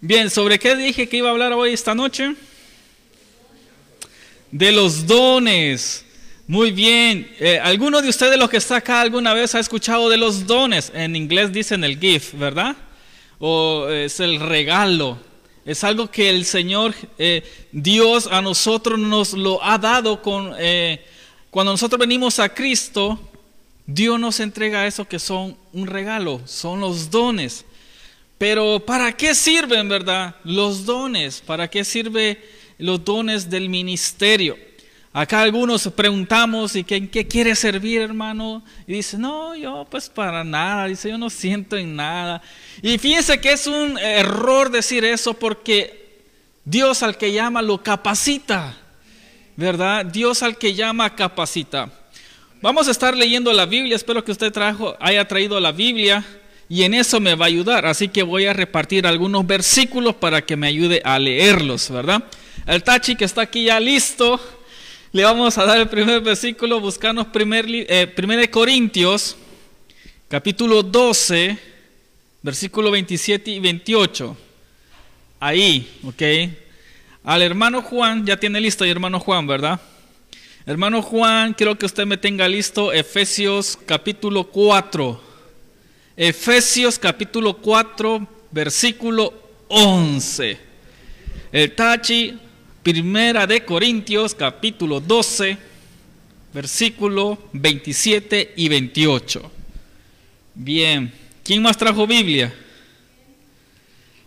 [0.00, 2.34] Bien, ¿sobre qué dije que iba a hablar hoy esta noche?
[4.50, 6.04] De los dones.
[6.46, 7.34] Muy bien.
[7.40, 10.92] Eh, ¿Alguno de ustedes los que está acá alguna vez ha escuchado de los dones?
[10.94, 12.76] En inglés dicen el gift, ¿verdad?
[13.38, 15.27] O es el regalo.
[15.68, 20.54] Es algo que el Señor, eh, Dios a nosotros nos lo ha dado con...
[20.58, 21.04] Eh,
[21.50, 23.20] cuando nosotros venimos a Cristo,
[23.84, 27.66] Dios nos entrega eso que son un regalo, son los dones.
[28.38, 30.36] Pero ¿para qué sirven, verdad?
[30.42, 32.38] Los dones, ¿para qué sirven
[32.78, 34.56] los dones del ministerio?
[35.12, 38.62] Acá algunos preguntamos, ¿y qué, qué quiere servir, hermano?
[38.86, 42.42] Y dice, no, yo pues para nada, dice, yo no siento en nada.
[42.82, 46.22] Y fíjense que es un error decir eso porque
[46.64, 48.76] Dios al que llama lo capacita,
[49.56, 50.04] ¿verdad?
[50.04, 51.90] Dios al que llama capacita.
[52.60, 56.24] Vamos a estar leyendo la Biblia, espero que usted trajo, haya traído la Biblia
[56.68, 57.86] y en eso me va a ayudar.
[57.86, 62.24] Así que voy a repartir algunos versículos para que me ayude a leerlos, ¿verdad?
[62.66, 64.38] El Tachi que está aquí ya listo,
[65.10, 69.36] le vamos a dar el primer versículo, buscarnos primer, eh, Corintios,
[70.28, 71.58] capítulo 12,
[72.42, 74.36] versículo 27 y 28.
[75.40, 76.22] Ahí, ok.
[77.24, 79.80] Al hermano Juan, ya tiene listo el hermano Juan, ¿verdad?
[80.66, 85.22] Hermano Juan, quiero que usted me tenga listo Efesios capítulo 4.
[86.18, 89.32] Efesios capítulo 4, versículo
[89.68, 90.58] 11.
[91.50, 92.38] El Tachi,
[92.82, 95.58] primera de Corintios capítulo 12,
[96.52, 99.50] versículo 27 y 28.
[100.54, 101.12] Bien,
[101.44, 102.54] ¿quién más trajo Biblia?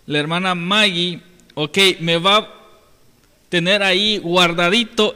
[0.05, 1.19] La hermana Maggie,
[1.53, 2.53] ok, me va a
[3.49, 5.15] tener ahí guardadito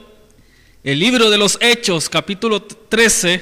[0.83, 3.41] el libro de los Hechos, capítulo 13,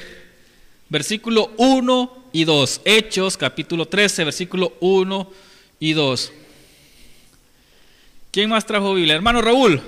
[0.90, 2.82] versículo 1 y 2.
[2.86, 5.32] Hechos capítulo 13, versículo 1
[5.80, 6.32] y 2.
[8.34, 9.14] ¿Quién más trajo Biblia?
[9.14, 9.80] Hermano Raúl.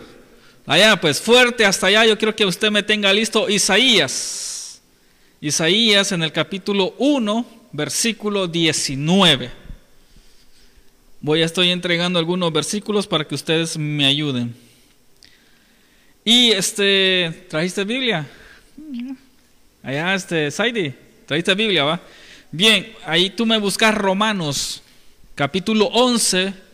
[0.67, 2.06] Allá, pues fuerte hasta allá.
[2.06, 4.83] Yo quiero que usted me tenga listo Isaías.
[5.41, 9.50] Isaías en el capítulo 1, versículo 19.
[11.22, 14.55] Voy a estoy entregando algunos versículos para que ustedes me ayuden.
[16.23, 18.28] Y este, ¿trajiste Biblia?
[19.81, 20.94] Allá, este, Saidi,
[21.25, 22.00] ¿trajiste Biblia, va?
[22.51, 24.84] Bien, ahí tú me buscas Romanos,
[25.34, 26.64] capítulo 11,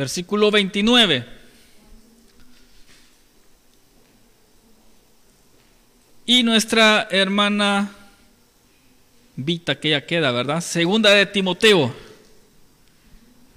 [0.00, 1.26] versículo 29.
[6.24, 7.94] Y nuestra hermana
[9.36, 10.62] Vita, que ya queda, ¿verdad?
[10.62, 11.94] Segunda de Timoteo,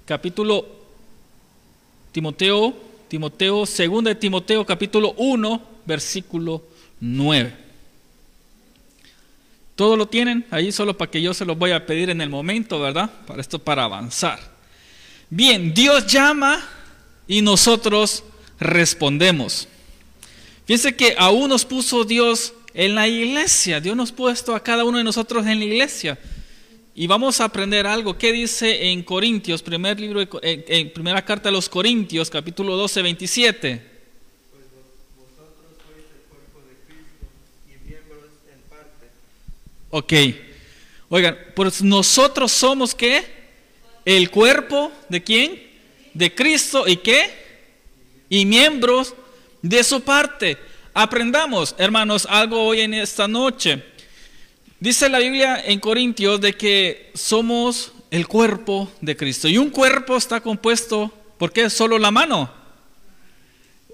[0.04, 0.66] capítulo
[2.12, 2.76] Timoteo,
[3.08, 6.62] Timoteo, segunda de Timoteo, capítulo 1, versículo
[7.00, 7.56] 9.
[9.76, 12.28] Todo lo tienen ahí solo para que yo se los voy a pedir en el
[12.28, 13.10] momento, ¿verdad?
[13.26, 14.53] Para esto, para avanzar.
[15.36, 16.64] Bien, Dios llama
[17.26, 18.22] y nosotros
[18.60, 19.66] respondemos.
[20.64, 23.80] Fíjense que aún nos puso Dios en la iglesia.
[23.80, 26.16] Dios nos puesto a cada uno de nosotros en la iglesia.
[26.94, 28.16] Y vamos a aprender algo.
[28.16, 33.90] ¿Qué dice en Corintios, primer libro, en primera carta de los Corintios, capítulo 12, 27?
[39.90, 40.12] Ok.
[41.08, 43.33] Oigan, pues nosotros somos qué?
[44.04, 45.62] El cuerpo de quién?
[46.12, 47.30] De Cristo y qué?
[48.28, 49.14] Y miembros
[49.62, 50.58] de su parte.
[50.92, 53.82] Aprendamos, hermanos, algo hoy en esta noche.
[54.78, 59.48] Dice la Biblia en Corintios de que somos el cuerpo de Cristo.
[59.48, 61.70] Y un cuerpo está compuesto, ¿por qué?
[61.70, 62.50] Solo la mano.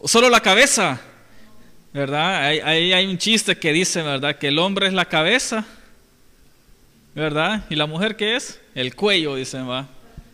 [0.05, 1.01] Solo la cabeza.
[1.93, 2.45] ¿Verdad?
[2.47, 4.37] Ahí hay un chiste que dice, ¿verdad?
[4.39, 5.67] Que el hombre es la cabeza
[7.15, 7.65] ¿verdad?
[7.69, 8.61] ¿Y la mujer qué es?
[8.75, 9.89] El cuello, dicen, va.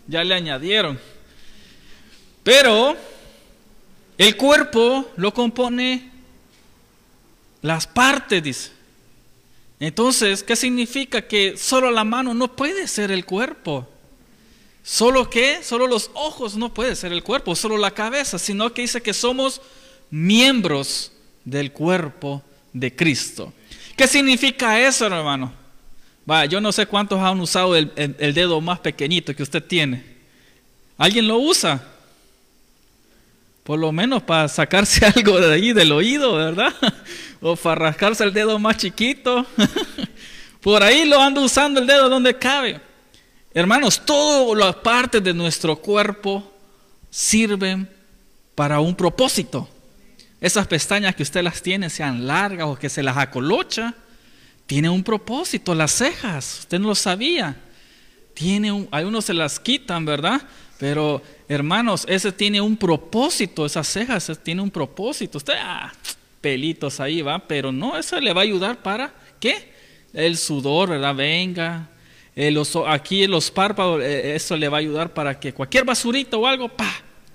[0.07, 0.99] Ya le añadieron.
[2.43, 2.97] Pero
[4.19, 6.11] el cuerpo lo compone
[7.63, 8.71] las partes, dice.
[9.81, 11.23] Entonces, ¿qué significa?
[11.23, 13.89] Que solo la mano no puede ser el cuerpo.
[14.83, 15.63] ¿Solo qué?
[15.63, 19.13] Solo los ojos no puede ser el cuerpo, solo la cabeza, sino que dice que
[19.13, 19.61] somos
[20.11, 21.13] miembros
[21.45, 22.43] del cuerpo
[22.73, 23.53] de Cristo.
[23.97, 25.53] ¿Qué significa eso, hermano?
[26.29, 30.05] Va, yo no sé cuántos han usado el, dedo más pequeñito que usted tiene.
[30.99, 31.83] ¿Alguien lo usa?
[33.63, 36.75] Por lo menos para sacarse algo de ahí del oído, ¿verdad?
[37.41, 39.47] O para rascarse el dedo más chiquito.
[40.63, 42.81] Por ahí lo ando usando el dedo donde cabe.
[43.53, 46.51] Hermanos, todas las partes de nuestro cuerpo
[47.11, 47.89] sirven
[48.55, 49.69] para un propósito.
[50.41, 53.95] esas pestañas que usted las tiene sean largas o que se las acolocha,
[54.67, 55.75] tiene un propósito.
[55.75, 57.57] Las cejas, usted no lo sabía.
[58.35, 60.43] Tiene un, algunos se las quitan, ¿verdad?
[60.79, 65.39] Pero hermanos, ese tiene un propósito, esas cejas tiene un propósito.
[65.39, 65.93] Usted, ah,
[66.41, 69.73] pelitos ahí va, pero no, eso le va a ayudar para qué?
[70.13, 71.15] El sudor, ¿verdad?
[71.15, 71.89] Venga.
[72.89, 76.47] aquí en los párpados, eh, eso le va a ayudar para que cualquier basurito o
[76.47, 76.93] algo, pa,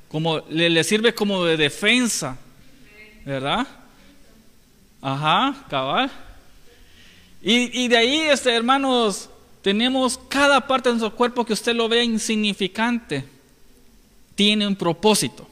[0.08, 2.38] como le, le sirve como de defensa,
[3.26, 3.66] ¿verdad?
[5.02, 6.12] Ajá, cabal.
[7.44, 9.30] Y, de ahí, este, hermanos,
[9.64, 13.26] tenemos cada parte de nuestro cuerpo que usted lo vea insignificante.
[14.36, 15.48] Tiene un propósito.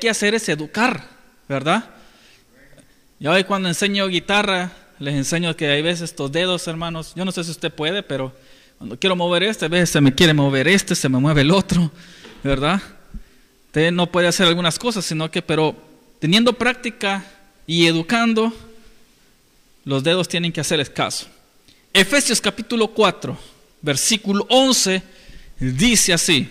[0.00, 1.06] que hacer es educar,
[1.46, 1.90] ¿verdad?
[3.20, 7.32] Yo hoy cuando enseño guitarra, les enseño que hay veces estos dedos, hermanos, yo no
[7.32, 8.34] sé si usted puede, pero
[8.78, 11.50] cuando quiero mover este, a veces se me quiere mover este, se me mueve el
[11.50, 11.92] otro,
[12.42, 12.80] ¿verdad?
[13.66, 15.76] Usted no puede hacer algunas cosas, sino que, pero
[16.20, 17.24] teniendo práctica
[17.66, 18.52] y educando,
[19.84, 21.26] los dedos tienen que hacer caso.
[21.92, 23.36] Efesios capítulo 4,
[23.82, 25.02] versículo 11,
[25.58, 26.48] dice así.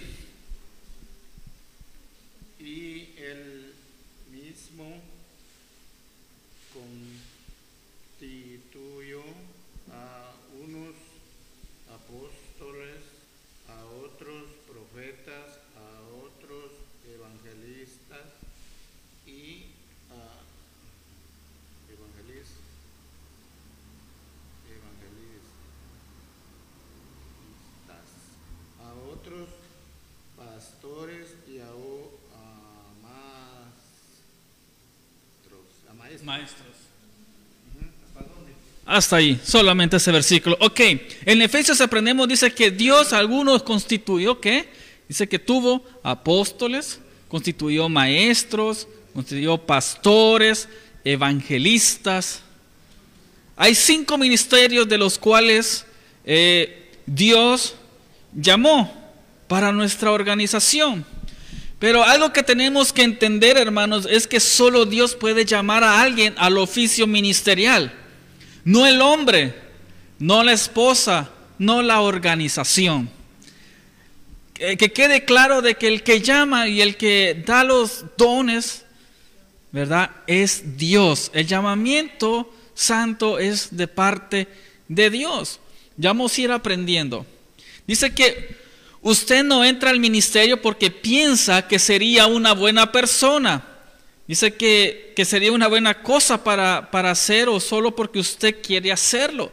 [36.23, 36.67] Maestros.
[38.85, 40.57] ¿Hasta ahí, solamente ese versículo.
[40.59, 40.79] Ok,
[41.25, 44.67] en Efesios aprendemos, dice que Dios algunos constituyó, ¿qué?
[45.07, 50.67] Dice que tuvo apóstoles, constituyó maestros, constituyó pastores,
[51.03, 52.41] evangelistas.
[53.55, 55.85] Hay cinco ministerios de los cuales
[56.25, 57.75] eh, Dios
[58.33, 58.98] llamó
[59.49, 61.03] para nuestra organización.
[61.79, 66.35] Pero algo que tenemos que entender, hermanos, es que solo Dios puede llamar a alguien
[66.37, 67.91] al oficio ministerial.
[68.63, 69.55] No el hombre,
[70.19, 73.09] no la esposa, no la organización.
[74.53, 78.83] Que, quede claro de que el que llama y el que da los dones,
[79.71, 80.11] ¿verdad?
[80.27, 81.31] Es Dios.
[81.33, 84.47] El llamamiento santo es de parte
[84.87, 85.59] de Dios.
[85.97, 87.25] Ya vamos a ir aprendiendo.
[87.87, 88.68] Dice que
[89.01, 93.65] Usted no entra al ministerio porque piensa que sería una buena persona.
[94.27, 99.51] Dice que, sería una buena cosa para, para hacer o solo porque usted quiere hacerlo.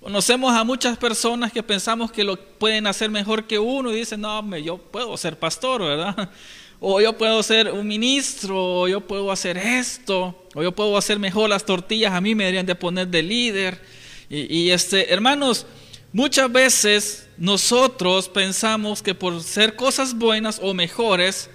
[0.00, 4.20] Conocemos a muchas personas que pensamos que lo pueden hacer mejor que uno y dicen,
[4.20, 6.30] no, yo puedo ser pastor, ¿verdad?
[6.86, 11.18] O yo puedo ser un ministro, o yo puedo hacer esto, o yo puedo hacer
[11.18, 13.80] mejor las tortillas, a mí me deberían de poner de líder.
[14.28, 15.66] Y, y este, hermanos,
[16.14, 21.50] Muchas veces nosotros pensamos que por ser cosas buenas o mejores,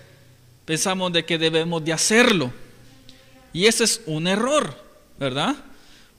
[0.66, 2.52] pensamos de que debemos de hacerlo.
[3.54, 4.76] Y ese es un error,
[5.18, 5.56] ¿verdad?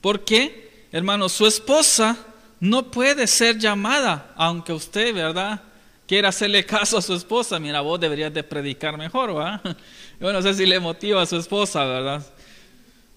[0.01, 2.17] Porque, hermano, su esposa
[2.61, 5.61] no puede ser llamada, aunque usted, ¿verdad?
[6.07, 9.77] Quiera hacerle caso a su esposa, mira, vos deberías de predicar mejor, ¿verdad?
[10.19, 12.27] Yo no sé si le motiva a su esposa, ¿verdad?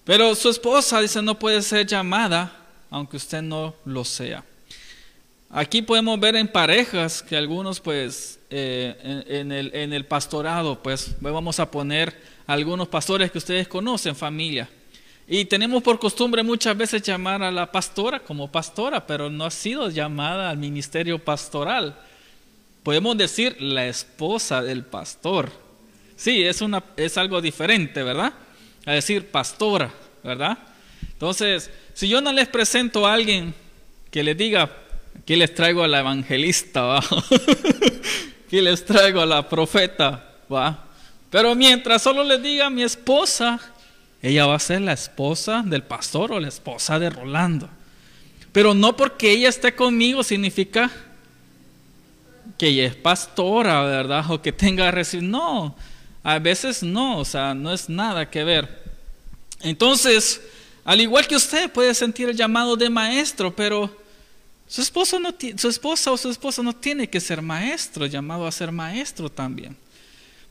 [0.04, 2.52] Pero su esposa dice no puede ser llamada,
[2.90, 4.44] aunque usted no lo sea.
[5.56, 9.52] Aquí podemos ver en parejas que algunos, pues, eh, en,
[9.92, 14.68] el, pastorado, pues, vamos a poner algunos pastores que ustedes conocen, familia.
[15.28, 19.50] Y tenemos por costumbre muchas veces llamar a la pastora como pastora, pero no ha
[19.52, 22.00] sido llamada al ministerio pastoral.
[22.82, 25.52] Podemos decir la esposa del pastor.
[26.16, 28.32] Sí, es, una, es algo diferente, ¿verdad?
[28.86, 29.94] A decir pastora,
[30.24, 30.58] ¿verdad?
[31.12, 33.54] Entonces, si yo no les presento a alguien
[34.10, 34.80] que les diga
[35.18, 36.98] Aquí les traigo a la evangelista, ¿va?
[38.46, 40.84] Aquí les traigo a la profeta, ¿va?
[41.30, 43.58] Pero mientras solo les diga mi esposa,
[44.22, 47.68] ella va a ser la esposa del pastor o la esposa de Rolando.
[48.52, 50.90] Pero no porque ella esté conmigo significa
[52.56, 54.24] que ella es pastora, ¿verdad?
[54.30, 55.28] O que tenga recibir.
[55.28, 55.74] No,
[56.22, 58.84] a veces no, o sea, no es nada que ver.
[59.60, 60.40] Entonces,
[60.84, 63.90] al igual que usted puede sentir el llamado de maestro, pero
[64.66, 68.52] su, esposo no, su esposa o su esposo no tiene que ser maestro, llamado a
[68.52, 69.76] ser maestro también.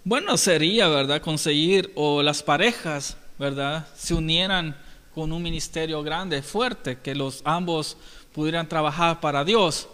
[0.04, 4.76] Bueno sería, ¿verdad?, conseguir o las parejas, ¿verdad?, se unieran
[5.16, 7.98] con un ministerio grande, fuerte, que los ambos
[8.34, 9.88] pudieran trabajar para Dios.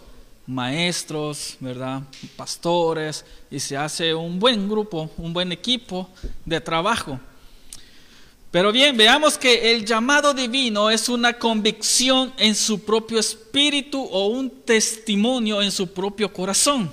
[0.46, 2.02] maestros, ¿verdad?
[2.36, 6.08] Pastores, y se hace un buen grupo, un buen equipo
[6.44, 7.20] de trabajo.
[8.50, 14.26] Pero bien, veamos que el llamado divino es una convicción en su propio espíritu o
[14.26, 16.90] un testimonio en su propio corazón.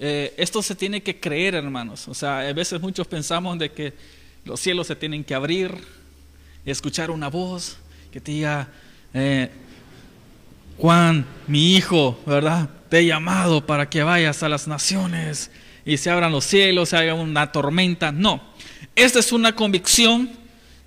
[0.00, 2.08] Eh, esto se tiene que creer, hermanos.
[2.08, 3.92] O sea, a veces muchos pensamos de que
[4.44, 5.72] los cielos se tienen que abrir,
[6.66, 7.76] y escuchar una voz
[8.10, 8.68] que te diga,
[9.14, 9.50] eh,
[10.78, 12.68] Juan, mi hijo, ¿verdad?
[12.90, 15.50] Te he llamado para que vayas a las naciones
[15.84, 18.10] y se abran los cielos, se haga una tormenta.
[18.10, 18.42] No,
[18.96, 20.30] esta es una convicción,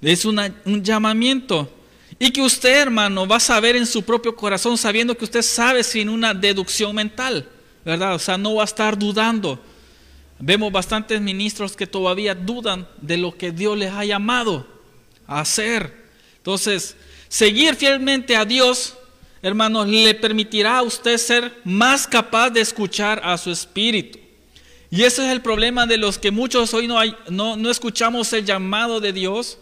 [0.02, 1.74] es un llamamiento.
[2.20, 5.84] Y que usted, hermano, va a saber en su propio corazón, sabiendo que usted sabe
[5.84, 7.48] sin una deducción mental,
[7.86, 8.16] ¿verdad?
[8.16, 9.64] O sea, no va a estar dudando.
[10.40, 14.68] Vemos bastantes ministros que todavía dudan de lo que Dios les ha llamado
[15.26, 16.10] a hacer.
[16.38, 16.98] Entonces,
[17.30, 18.98] seguir fielmente a Dios
[19.42, 24.19] hermanos, le permitirá a usted ser más capaz de escuchar a su espíritu.
[24.92, 28.34] Y ese es el problema de los que muchos hoy no, hay, no, no escuchamos
[28.34, 29.58] el llamado de Dios,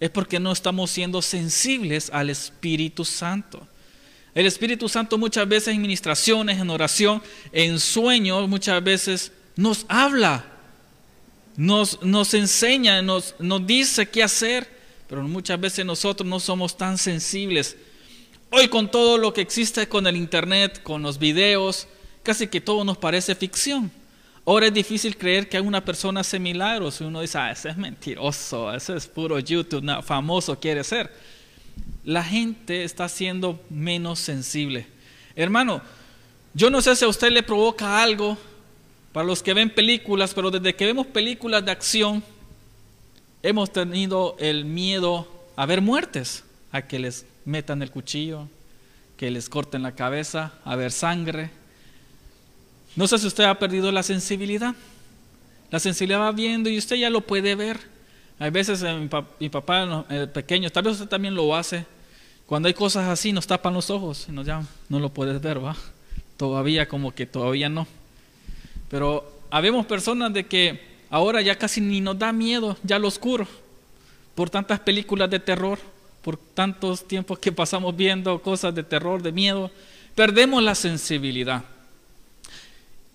[0.00, 3.66] es porque no estamos siendo sensibles al Espíritu Santo.
[4.34, 10.44] El Espíritu Santo muchas veces en ministraciones, en oración, en sueños, muchas veces nos habla,
[11.56, 14.68] nos, nos enseña, nos, nos dice qué hacer,
[15.08, 17.76] pero muchas veces nosotros no somos tan sensibles
[18.56, 21.88] Hoy con todo lo que existe con el Internet, con los videos,
[22.22, 23.90] casi que todo nos parece ficción.
[24.46, 27.00] Ahora es difícil creer que una persona hace milagros.
[27.00, 31.10] Uno dice, ah, ese es mentiroso, ese es puro YouTube, famoso quiere ser.
[32.04, 34.86] La gente está siendo menos sensible.
[35.34, 35.80] Hermano,
[36.52, 38.36] yo no sé si a usted le provoca algo
[39.12, 42.22] para los que ven películas, pero desde que vemos películas de acción,
[43.42, 48.48] hemos tenido el miedo a ver muertes, a que les metan el cuchillo,
[49.16, 51.50] que les corten la cabeza, a ver sangre.
[52.96, 54.74] No sé si usted ha perdido la sensibilidad.
[55.70, 57.80] La sensibilidad va viendo y usted ya lo puede ver.
[58.38, 59.08] Hay veces eh,
[59.40, 61.86] mi, papá el pequeño, tal vez usted también lo hace.
[62.46, 65.64] Cuando hay cosas así nos tapan los ojos y nos llaman, no lo puedes ver,
[65.64, 65.76] va.
[66.36, 67.86] Todavía como que todavía no.
[68.90, 73.46] Pero habemos personas de que ahora ya casi ni nos da miedo, ya lo oscuro,
[74.34, 75.78] por tantas películas de terror
[76.24, 79.70] por tantos tiempos que pasamos viendo cosas de terror, de miedo,
[80.14, 81.62] perdemos la sensibilidad.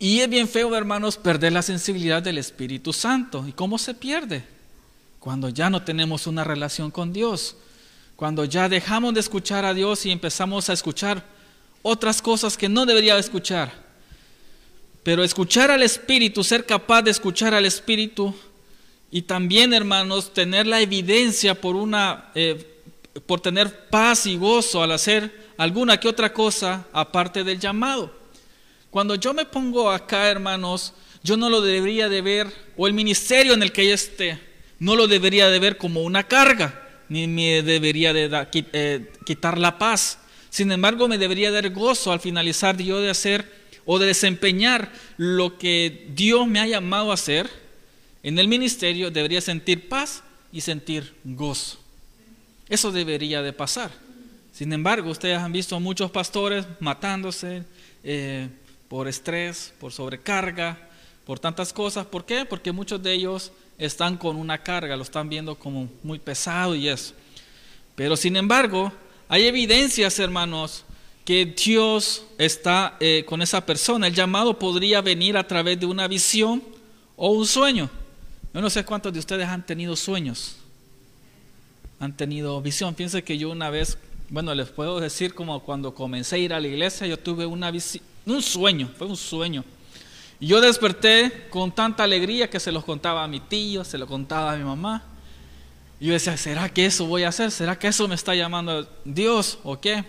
[0.01, 3.45] Y es bien feo, hermanos, perder la sensibilidad del Espíritu Santo.
[3.45, 4.45] ¿Y cómo se pierde?
[5.19, 7.57] Cuando ya no tenemos una relación con Dios,
[8.15, 11.25] cuando ya dejamos de escuchar a Dios y empezamos a escuchar
[11.81, 13.73] otras cosas que no debería escuchar.
[15.03, 18.33] Pero escuchar al Espíritu, ser capaz de escuchar al Espíritu
[19.11, 22.77] y también, hermanos, tener la evidencia por una eh,
[23.25, 28.18] por tener paz y gozo al hacer alguna que otra cosa aparte del llamado.
[28.91, 30.93] Cuando yo me pongo acá, hermanos,
[31.23, 34.39] yo no lo debería de ver, o el ministerio en el que yo esté,
[34.79, 39.77] no lo debería de ver como una carga, ni me debería de eh, quitar la
[39.77, 40.19] paz.
[40.49, 45.57] Sin embargo, me debería dar gozo al finalizar yo de hacer o de desempeñar lo
[45.57, 47.49] que Dios me ha llamado a hacer.
[48.23, 51.79] En el ministerio debería sentir paz y sentir gozo.
[52.67, 53.91] Eso debería de pasar.
[54.51, 57.63] Sin embargo, ustedes han visto muchos pastores matándose
[58.03, 58.49] eh,
[58.89, 60.89] por estrés, por sobrecarga,
[61.25, 62.05] por tantas cosas.
[62.05, 62.45] ¿Por qué?
[62.45, 66.89] Porque muchos de ellos están con una carga, lo están viendo como muy pesado y
[66.89, 67.13] eso.
[67.95, 68.91] Pero sin embargo,
[69.29, 70.83] hay evidencias, hermanos,
[71.23, 74.07] que Dios está eh, con esa persona.
[74.07, 76.61] El llamado podría venir a través de una visión
[77.15, 77.89] o un sueño.
[78.53, 80.59] Yo no sé cuántos de ustedes han tenido sueños
[81.99, 82.95] han tenido visión.
[82.95, 83.97] Piense que yo una vez,
[84.29, 88.41] bueno, les puedo decir como cuando comencé a ir a la iglesia, yo tuve un
[88.41, 89.63] sueño, fue un sueño.
[90.39, 94.07] Y yo desperté con tanta alegría que se los contaba a mi tío, se lo
[94.07, 95.03] contaba a mi mamá.
[95.99, 97.51] Y yo decía, ¿será que eso voy a hacer?
[97.51, 100.05] ¿Será que eso me está llamando Dios o qué?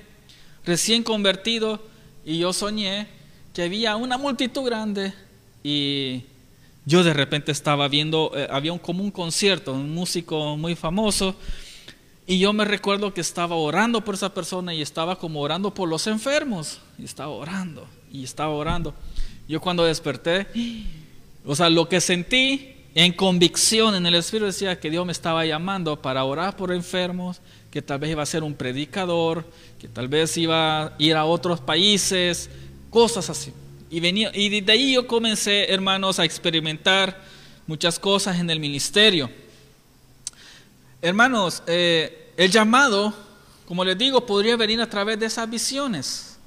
[0.64, 1.82] Recién convertido
[2.24, 3.08] y yo soñé
[3.54, 5.12] que había una multitud grande
[5.64, 6.22] y
[6.84, 11.34] yo de repente estaba viendo, eh, había un, como un concierto, un músico muy famoso
[12.30, 15.88] y yo me recuerdo que estaba orando por esa persona y estaba como orando por
[15.88, 16.78] los enfermos.
[16.96, 18.94] Y estaba orando y estaba orando.
[19.48, 20.46] Yo cuando desperté,
[21.44, 25.44] o sea, lo que sentí en convicción en el Espíritu decía que Dios me estaba
[25.44, 29.44] llamando para orar por enfermos, que tal vez iba a ser un predicador,
[29.80, 32.48] que tal vez iba a ir a otros países,
[32.90, 33.52] cosas así.
[33.90, 37.20] Y, venía, y desde ahí yo comencé, hermanos, a experimentar
[37.66, 39.28] muchas cosas en el ministerio.
[41.02, 43.12] Hermanos, eh, el llamado,
[43.66, 46.38] como les digo, podría venir a través de esas visiones,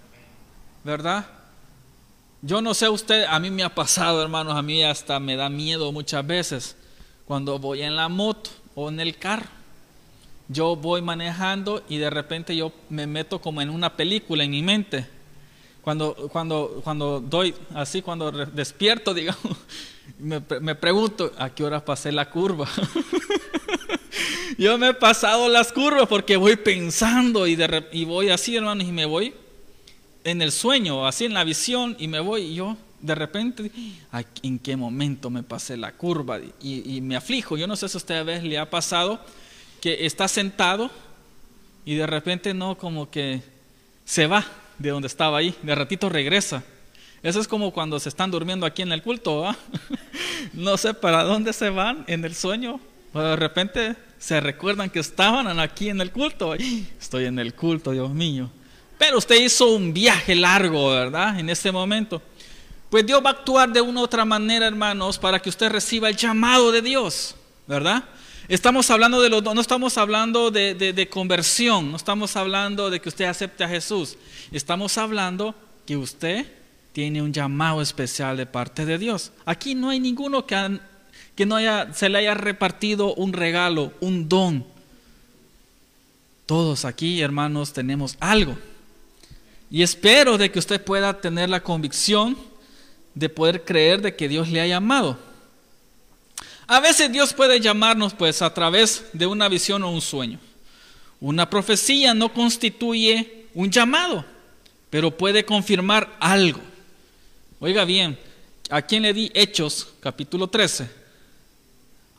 [0.83, 1.27] ¿verdad?
[2.41, 5.49] Yo no sé usted, a mí me ha pasado, hermanos, a mí hasta me da
[5.49, 6.75] miedo muchas veces
[7.27, 9.45] cuando voy en la moto o en el carro.
[10.47, 14.63] Yo voy manejando y de repente yo me meto como en una película en mi
[14.63, 15.07] mente.
[15.83, 19.57] Cuando, cuando, cuando doy así, cuando despierto, digamos,
[20.17, 22.67] me, me pregunto, ¿a qué hora pasé la curva?
[24.57, 28.87] yo me he pasado las curvas porque voy pensando y, de, y voy así, hermanos,
[28.87, 29.33] y me voy
[30.23, 33.69] en el sueño, así en la visión, y me voy y yo de repente,
[34.43, 36.39] ¿en qué momento me pasé la curva?
[36.61, 37.57] Y, me aflijo.
[37.57, 39.19] Yo no sé si a usted a veces le ha pasado
[39.81, 40.89] que está sentado
[41.83, 43.43] y de repente no, como que
[44.05, 44.45] se va
[44.79, 46.63] de donde estaba ahí, de ratito regresa.
[47.21, 49.53] Eso es como cuando se están durmiendo aquí en el culto,
[50.53, 52.79] no sé para dónde se van en el sueño,
[53.21, 56.55] de repente se recuerdan que estaban aquí en el culto.
[56.55, 58.49] Estoy en el culto, Dios mío.
[58.97, 61.39] Pero usted hizo un viaje largo, ¿verdad?
[61.39, 62.21] En ese momento.
[62.89, 66.09] Pues Dios va a actuar de una u otra manera, hermanos, para que usted reciba
[66.09, 67.35] el llamado de Dios,
[67.67, 68.03] ¿verdad?
[68.47, 73.09] Estamos hablando de los no estamos hablando de, de, conversión, no estamos hablando de que
[73.09, 74.17] usted acepte a Jesús.
[74.51, 75.55] Estamos hablando
[75.85, 76.45] que usted
[76.91, 79.31] tiene un llamado especial de parte de Dios.
[79.45, 80.79] Aquí no hay ninguno que,
[81.35, 84.65] que no haya, se le haya repartido un regalo, un don.
[86.45, 88.57] Todos aquí, hermanos, tenemos algo.
[89.71, 92.37] Y espero de que usted pueda tener la convicción
[93.15, 95.17] de poder creer de que Dios le ha llamado.
[96.67, 100.39] A veces Dios puede llamarnos pues a través de una visión o un sueño.
[101.19, 104.25] Una profecía no constituye un llamado,
[104.89, 106.59] pero puede confirmar algo.
[107.59, 108.17] Oiga bien,
[108.69, 111.02] ¿a quién le di Hechos capítulo 13?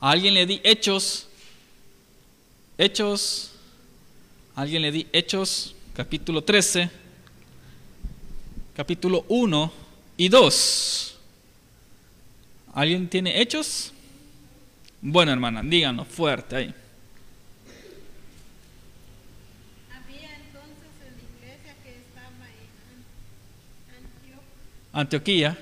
[0.05, 1.27] ¿A alguien le di Hechos?
[2.77, 3.53] Hechos.
[4.55, 6.91] ¿A alguien le di Hechos capítulo 13?
[8.77, 9.73] capítulo 1
[10.19, 11.17] y 2.
[12.75, 13.95] ¿Alguien tiene hechos?
[15.01, 16.75] Bueno, hermana, díganos fuerte ahí.
[19.91, 22.47] Había entonces en la iglesia que estaba
[23.97, 25.57] en Antioquía.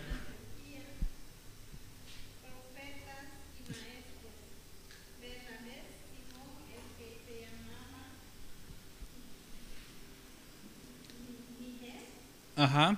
[12.56, 12.96] Ajá.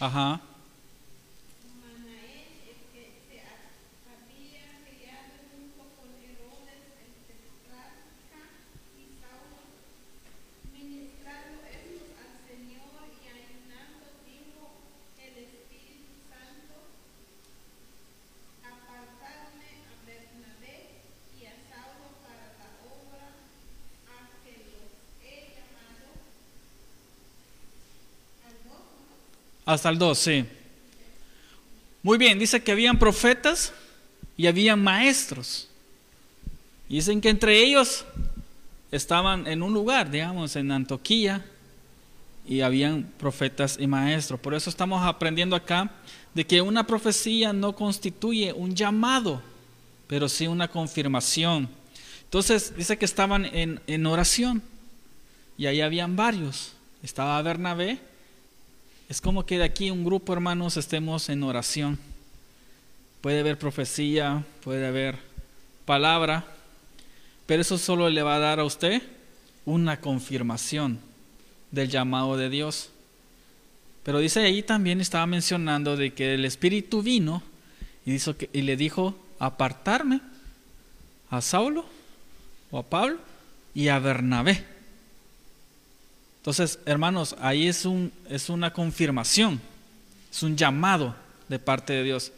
[0.00, 0.51] Ajá.
[29.72, 30.44] Hasta el 2, sí.
[32.02, 33.72] Muy bien, dice que habían profetas
[34.36, 35.68] y habían maestros.
[36.88, 38.04] Dicen que entre ellos
[38.90, 41.44] estaban en un lugar, digamos, en Antioquía,
[42.46, 44.40] y habían profetas y maestros.
[44.40, 45.90] Por eso estamos aprendiendo acá
[46.34, 49.40] de que una profecía no constituye un llamado,
[50.06, 51.68] pero sí una confirmación.
[52.24, 54.62] Entonces dice que estaban en, en oración
[55.56, 56.74] y ahí habían varios.
[57.02, 58.00] Estaba Bernabé,
[59.12, 61.98] es como que de aquí un grupo, hermanos, estemos en oración.
[63.20, 65.18] Puede haber profecía, puede haber
[65.84, 66.46] palabra,
[67.44, 69.02] pero eso solo le va a dar a usted
[69.66, 70.98] una confirmación
[71.72, 72.88] del llamado de Dios.
[74.02, 77.42] Pero dice ahí también estaba mencionando de que el Espíritu vino
[78.06, 78.16] y,
[78.54, 80.22] y le dijo apartarme
[81.28, 81.84] a Saulo
[82.70, 83.18] o a Pablo
[83.74, 84.71] y a Bernabé.
[86.42, 89.60] Entonces, hermanos, ahí es, un, es una confirmación,
[90.28, 91.14] es un llamado
[91.48, 92.32] de parte de Dios.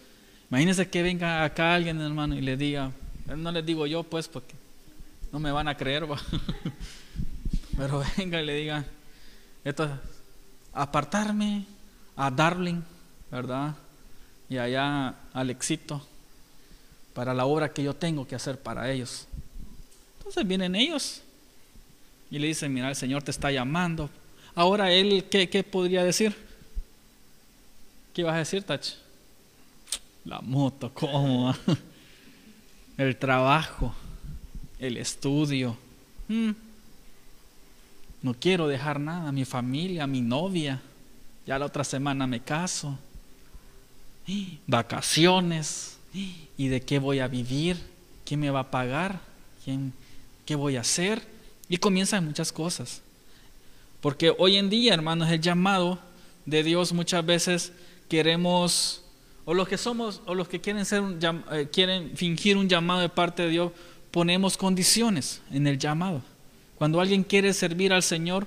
[0.51, 2.93] Imagínense que venga acá alguien, hermano, y le diga,
[3.35, 4.55] no les digo yo, pues, porque
[5.33, 6.07] no me van a creer,
[7.79, 8.85] pero venga y le diga,
[9.65, 9.89] esto,
[10.75, 11.65] apartarme
[12.15, 12.83] a Darling,
[13.31, 13.75] ¿verdad?
[14.51, 16.07] Y allá al éxito
[17.15, 19.27] para la obra que yo tengo que hacer para ellos.
[20.19, 21.24] Entonces vienen ellos
[22.31, 24.11] y le dicen, mira, el Señor te está llamando.
[24.55, 26.35] Ahora él, ¿qué, podría decir?
[28.13, 28.87] ¿Qué vas a decir, Tach?
[30.25, 31.55] La moto, ¿cómo?
[32.97, 33.93] El trabajo,
[34.79, 35.77] el estudio.
[36.29, 36.53] Mm.
[38.23, 40.81] No quiero dejar nada, mi familia, mi novia.
[41.45, 42.97] Ya la otra semana me caso.
[44.69, 45.99] Vacaciones.
[46.57, 47.77] ¿Y de qué voy a vivir?
[48.25, 49.21] ¿Quién me va a pagar?
[49.65, 49.93] ¿Quién,
[50.47, 51.34] ¿Qué voy a hacer?
[51.75, 53.03] Y comienzan muchas cosas.
[54.01, 55.99] Porque hoy en día, hermanos, el llamado
[56.47, 57.73] de Dios muchas veces
[58.09, 59.03] queremos,
[59.45, 61.03] o los que somos, o los que quieren, ser
[61.51, 63.73] eh, quieren fingir un llamado de parte de Dios,
[64.13, 66.23] ponemos condiciones en el llamado.
[66.79, 68.47] Cuando alguien quiere servir al Señor,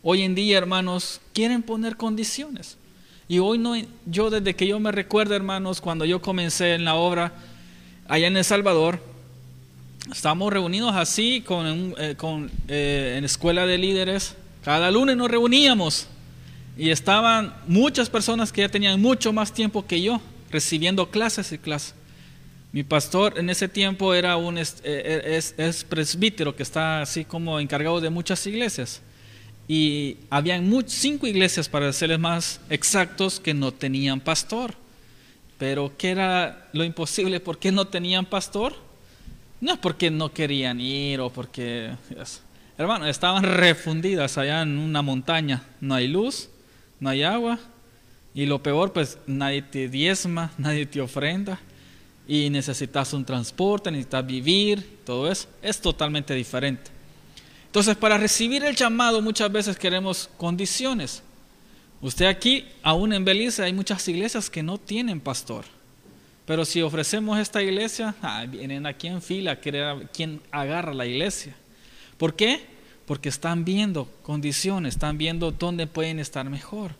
[0.00, 2.78] hoy en día, hermanos, quieren poner condiciones.
[3.26, 3.74] Y hoy no,
[4.06, 7.32] yo desde que yo me recuerdo, hermanos, cuando yo comencé en la obra
[8.06, 9.02] allá en El Salvador,
[10.12, 14.36] estábamos reunidos así con, eh, con eh, en escuela de líderes.
[14.62, 16.06] Cada lunes nos reuníamos
[16.76, 21.58] y estaban muchas personas que ya tenían mucho más tiempo que yo recibiendo clases y
[21.58, 21.94] clases.
[22.72, 27.58] Mi pastor en ese tiempo era un es, eh, es, presbítero que está así como
[27.60, 29.00] encargado de muchas iglesias.
[29.66, 34.74] Y habían cinco iglesias, para serles más exactos, que no tenían pastor.
[35.58, 37.40] Pero ¿qué era lo imposible?
[37.40, 38.87] ¿Por qué no tenían pastor?
[39.60, 41.92] No es porque no querían ir o porque...
[42.76, 45.62] hermano, estaban refundidas allá en una montaña.
[45.80, 46.48] No hay luz,
[47.00, 47.58] no hay agua.
[48.34, 51.58] Y lo peor, pues nadie te diezma, nadie te ofrenda
[52.28, 55.48] y necesitas un transporte, necesitas vivir, todo eso.
[55.62, 56.90] Es totalmente diferente.
[57.66, 61.22] Entonces, para recibir el llamado muchas veces queremos condiciones.
[62.00, 65.64] Usted aquí, aún en Belice, hay muchas iglesias que no tienen pastor.
[66.48, 71.54] Pero si ofrecemos esta iglesia, ah, vienen aquí en fila quien agarra la iglesia.
[72.16, 72.66] ¿Por qué?
[73.04, 76.92] Porque están viendo condiciones, están viendo dónde pueden estar mejor.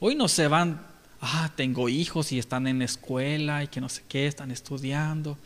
[0.00, 0.80] Hoy no se van
[1.24, 5.38] ah, tengo hijos y están en escuela y que no sé qué, están estudiando.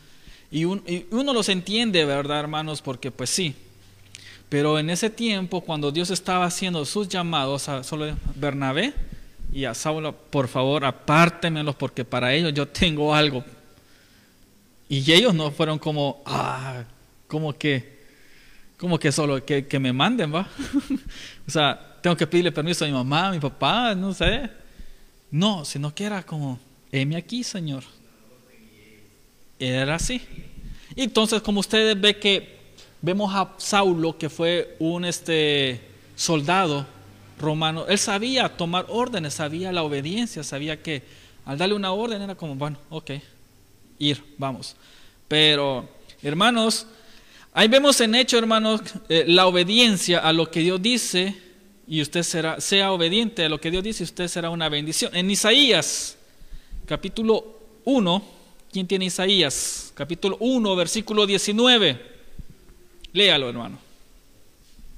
[0.51, 2.81] Y, uno los entiende, ¿verdad, hermanos?
[2.81, 3.55] Porque pues sí.
[4.49, 8.93] Pero en ese tiempo, cuando Dios estaba haciendo sus llamados a solo Bernabé
[9.51, 13.43] y a Saulo, por favor, apártemelos porque para ellos yo tengo algo.
[14.87, 16.83] Y ellos no fueron como, ah,
[17.27, 17.99] como que,
[18.77, 20.47] como que solo que, que me manden, ¿va?
[21.47, 24.49] o sea, tengo que pedirle permiso a mi mamá, a mi papá, no sé.
[25.31, 26.59] No, sino que era como,
[26.91, 27.83] heme aquí, Señor.
[29.59, 30.21] Era así.
[30.95, 32.59] Entonces, como ustedes ven que
[33.01, 35.81] vemos a Saulo, que fue un este,
[36.15, 36.85] soldado
[37.39, 41.03] romano, él sabía tomar órdenes, sabía la obediencia, sabía que
[41.45, 43.11] al darle una orden era como, bueno, ok,
[43.97, 44.75] ir, vamos.
[45.27, 45.89] Pero,
[46.21, 46.85] hermanos,
[47.53, 51.35] ahí vemos en hecho, hermanos, eh, la obediencia a lo que Dios dice
[51.87, 55.15] y usted será, sea obediente a lo que Dios dice, usted será una bendición.
[55.15, 56.17] En Isaías,
[56.85, 58.23] capítulo 1,
[58.71, 59.91] ¿quién tiene Isaías?
[59.95, 61.99] Capítulo 1, versículo 19.
[63.13, 63.79] Léalo, hermano.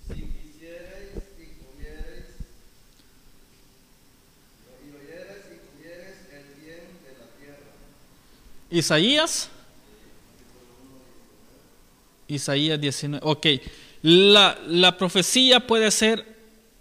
[0.10, 2.26] Si quisieres y comieres,
[4.84, 7.72] y oyeres y comieres el bien de la tierra.
[8.72, 9.50] Isaías.
[12.28, 13.22] Isaías 19.
[13.26, 13.48] Ok.
[14.02, 16.26] La, la profecía puede ser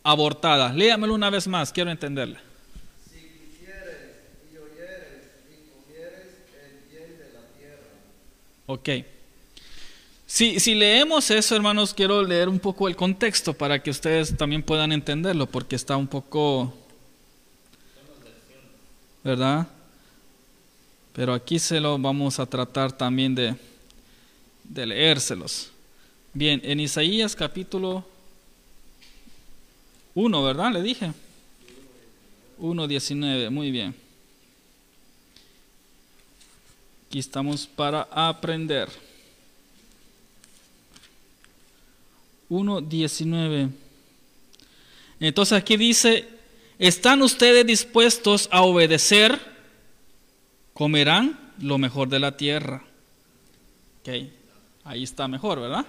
[0.02, 0.72] abortada.
[0.72, 2.40] Léamelo una vez más, quiero entenderla.
[3.04, 3.98] Si quisieres
[4.52, 6.28] y oyeres y comieres
[6.62, 7.82] el bien de la tierra.
[8.66, 9.06] Ok.
[10.26, 14.62] Si, si leemos eso, hermanos, quiero leer un poco el contexto para que ustedes también
[14.62, 16.72] puedan entenderlo, porque está un poco...
[19.24, 19.66] ¿Verdad?
[21.12, 23.56] Pero aquí se lo vamos a tratar también de,
[24.86, 25.70] leérselos.
[26.32, 28.04] Bien, en Isaías capítulo
[30.14, 30.72] 1, ¿verdad?
[30.72, 31.12] Le dije.
[32.58, 33.94] 1.19, muy bien.
[37.08, 38.88] Aquí estamos para aprender.
[42.48, 43.70] 1.19.
[45.20, 46.28] Entonces aquí dice,
[46.78, 49.40] ¿están ustedes dispuestos a obedecer?
[50.80, 52.82] Comerán lo mejor de la tierra.
[54.00, 54.08] Ok,
[54.84, 55.84] ahí está mejor, ¿verdad?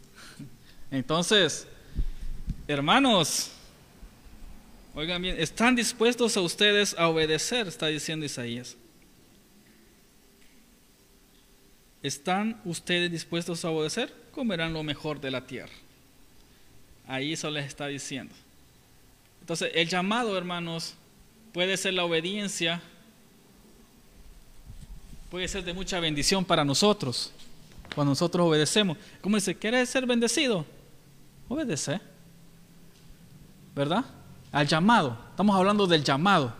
[0.90, 1.68] Entonces,
[2.66, 3.50] Hermanos,
[4.94, 7.68] oigan bien, ¿están dispuestos a ustedes a obedecer?
[7.68, 8.78] Está diciendo Isaías.
[12.02, 14.10] ¿Están ustedes dispuestos a obedecer?
[14.32, 15.74] Comerán lo mejor de la tierra.
[17.06, 18.34] Ahí eso les está diciendo.
[19.42, 20.94] Entonces, el llamado, hermanos,
[21.52, 22.80] puede ser la obediencia,
[25.30, 27.32] puede ser de mucha bendición para nosotros,
[27.94, 28.96] cuando nosotros obedecemos.
[29.20, 29.54] ¿Cómo dice?
[29.54, 30.64] ¿Quieres ser bendecido?
[31.48, 32.00] Obedece.
[33.76, 34.04] ¿verdad?
[34.50, 35.16] Al llamado.
[35.30, 36.52] Estamos hablando del llamado.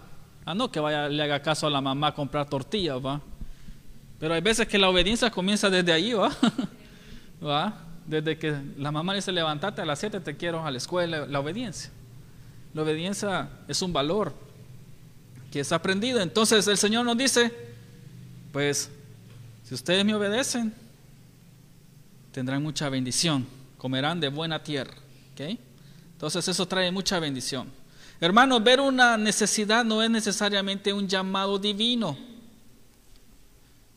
[0.44, 3.20] Ah, no que vaya, le haga caso a la mamá a comprar tortillas, ¿va?
[4.20, 6.31] Pero hay veces que la obediencia comienza desde ahí, ¿va?
[7.44, 7.74] ¿va?
[8.07, 11.40] Desde que la mamá dice levantate a las 7 te quiero a la escuela, la
[11.40, 11.90] obediencia.
[12.74, 14.35] La obediencia es un valor
[15.50, 16.20] que es aprendido.
[16.20, 17.50] Entonces el Señor nos dice,
[18.57, 18.88] pues,
[19.64, 20.73] si ustedes me obedecen,
[22.33, 24.95] tendrán mucha bendición, comerán de buena tierra.
[25.35, 25.61] ¿okay?
[26.12, 27.71] Entonces eso trae mucha bendición.
[28.19, 32.16] Hermanos, ver una necesidad no es necesariamente un llamado divino.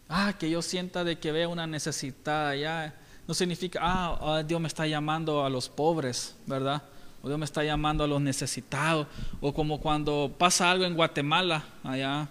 [0.10, 2.94] Ah, que yo sienta de que vea una necesidad allá.
[3.30, 6.84] No significa, ah, ah, Dios me está llamando a los pobres, ¿verdad?
[7.24, 9.08] O Dios me está llamando a los necesitados.
[9.40, 12.28] O como cuando pasa algo en Guatemala, allá.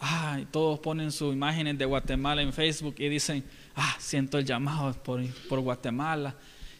[0.00, 3.44] Ah, todos ponen sus imágenes de Guatemala en Facebook y dicen,
[3.76, 6.34] ah, siento el llamado por, por Guatemala.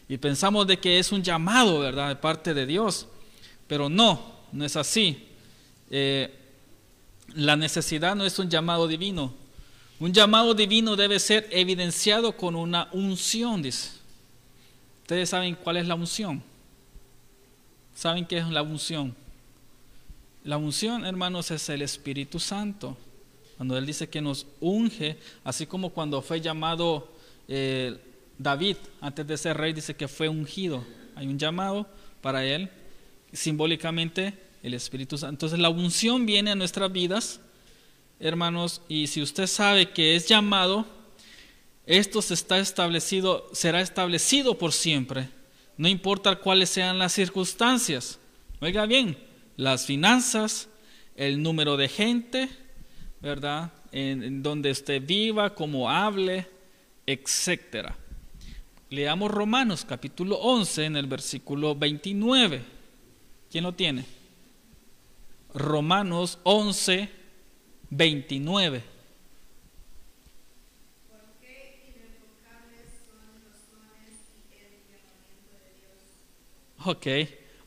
[0.09, 2.09] Y pensamos de que es un llamado, ¿verdad?
[2.09, 3.07] De parte de Dios.
[3.67, 5.27] Pero no, no es así.
[5.89, 6.33] Eh,
[7.35, 9.33] la necesidad no es un llamado divino.
[9.99, 13.91] Un llamado divino debe ser evidenciado con una unción, dice.
[15.03, 16.43] Ustedes saben cuál es la unción.
[17.93, 19.15] ¿Saben qué es la unción?
[20.43, 22.97] La unción, hermanos, es el Espíritu Santo.
[23.61, 27.07] Cuando Él dice que nos unge, así como cuando fue llamado
[27.47, 27.95] eh,
[28.39, 30.83] David, antes de ser rey, dice que fue ungido.
[31.13, 31.85] Hay un llamado
[32.21, 32.71] para Él
[33.31, 35.35] simbólicamente el Espíritu Santo.
[35.35, 37.39] Entonces la unción viene a nuestras vidas,
[38.19, 40.87] hermanos, y si usted sabe que es llamado,
[41.85, 45.29] esto se está establecido, será establecido por siempre,
[45.77, 48.17] no importa cuáles sean las circunstancias.
[48.59, 49.19] Oiga bien,
[49.55, 50.67] las finanzas,
[51.15, 52.49] el número de gente,
[53.21, 53.71] ¿verdad?
[53.91, 56.47] En, donde usted viva, cómo hable,
[57.05, 57.95] etcétera.
[58.89, 62.61] Leamos Romanos capítulo 11 en el versículo 29.
[63.49, 64.05] ¿Quién lo tiene?
[65.53, 67.09] Romanos 11,
[67.89, 68.83] 29.
[76.83, 77.07] Ok,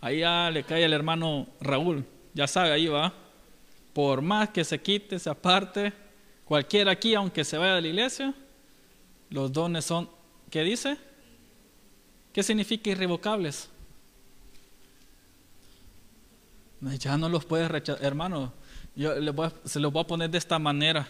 [0.01, 3.24] ahí ya le cae el hermano Raúl, ya sabe, ahí va.
[3.95, 5.93] Por más que se quite, se aparte,
[6.45, 8.35] cualquiera aquí, aunque se vaya de la iglesia,
[9.31, 10.11] los dones son,
[10.51, 10.99] ¿qué dice?
[12.33, 13.71] ¿Qué significa irrevocables?
[16.99, 18.05] Ya no los puede rechazar.
[18.05, 18.53] Hermano,
[18.97, 19.13] yo
[19.65, 21.09] se los voy a poner de esta manera.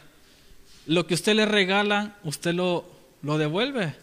[0.86, 2.84] Lo que usted le regala, usted lo,
[3.22, 3.94] lo devuelve.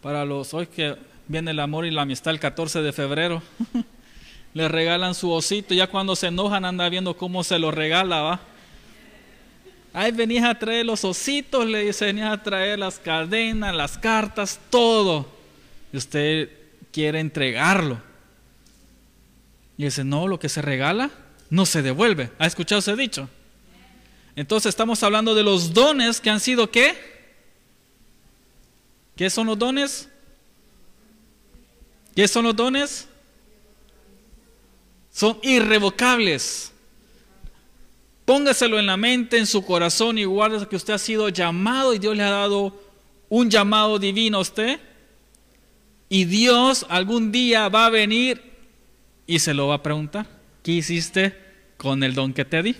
[0.00, 0.96] Para los hoy que
[1.28, 3.42] viene el amor y la amistad el 14 de febrero.
[4.54, 5.74] le regalan su osito.
[5.74, 8.40] Ya cuando se enojan anda viendo cómo se lo regala, ¿va?
[9.94, 14.58] Ahí venís a traer los ositos, le dice, venís a traer las cadenas, las cartas,
[14.70, 15.26] todo.
[15.92, 16.50] Y usted
[16.90, 18.00] quiere entregarlo.
[19.76, 21.10] Y dice, no, lo que se regala
[21.50, 22.30] no se devuelve.
[22.38, 23.28] ¿Ha escuchado ese dicho?
[24.34, 26.96] Entonces estamos hablando de los dones que han sido qué?
[29.14, 30.08] ¿Qué son los dones?
[32.14, 33.08] ¿Qué son los dones?
[35.12, 36.72] Son irrevocables.
[38.24, 41.98] Póngaselo en la mente, en su corazón y guarde que usted ha sido llamado y
[41.98, 42.80] Dios le ha dado
[43.28, 44.80] un llamado divino a usted.
[46.08, 48.42] Y Dios algún día va a venir
[49.26, 50.26] y se lo va a preguntar,
[50.62, 51.36] ¿qué hiciste
[51.76, 52.76] con el don que te di?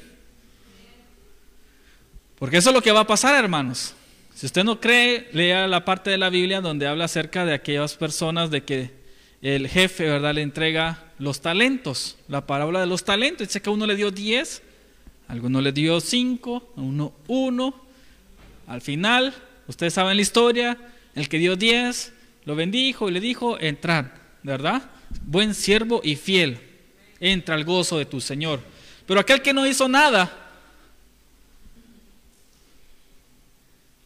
[2.39, 3.95] Porque eso es lo que va a pasar, hermanos.
[4.35, 7.95] Si usted no cree, lea la parte de la Biblia donde habla acerca de aquellas
[7.97, 9.02] personas de que
[9.43, 12.17] el jefe, ¿verdad?, le entrega los talentos.
[12.29, 13.49] La parábola de los talentos.
[13.49, 14.63] Dice que a uno le dio diez,
[15.29, 17.75] a alguno le dio cinco, a uno uno.
[18.67, 19.35] Al final,
[19.67, 20.79] ustedes saben la historia,
[21.15, 22.13] el que dio diez
[22.45, 24.07] lo bendijo y le dijo, entrad,
[24.43, 24.83] ¿verdad?
[25.21, 26.59] buen siervo y fiel,
[27.21, 28.61] entra al gozo de tu Señor.
[29.07, 30.31] Pero aquel que no hizo nada,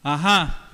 [0.02, 0.65] ajá,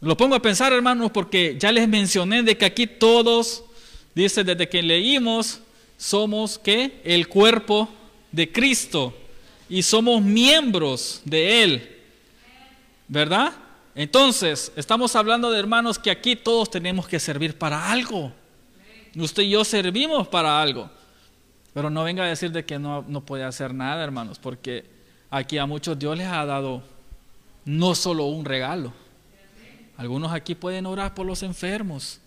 [0.00, 3.64] lo pongo a pensar, hermanos, porque ya les mencioné de que aquí todos,
[4.14, 5.60] dice desde que leímos,
[5.96, 7.88] somos que el cuerpo
[8.30, 9.12] de Cristo
[9.68, 11.96] y somos miembros de Él,
[13.08, 13.52] ¿verdad?
[13.94, 18.32] Entonces, estamos hablando de hermanos que aquí todos tenemos que servir para algo.
[19.16, 20.88] Usted y yo servimos para algo.
[21.74, 24.84] Pero no venga a decir de que no, no puede hacer nada, hermanos, porque
[25.30, 26.82] aquí a muchos Dios les ha dado
[27.64, 28.92] no solo un regalo.
[29.98, 32.20] Algunos aquí pueden orar por los enfermos.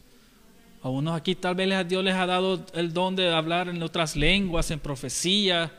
[0.84, 4.72] A aquí tal vez Dios les ha dado el don de hablar en otras lenguas,
[4.72, 5.72] en profecía,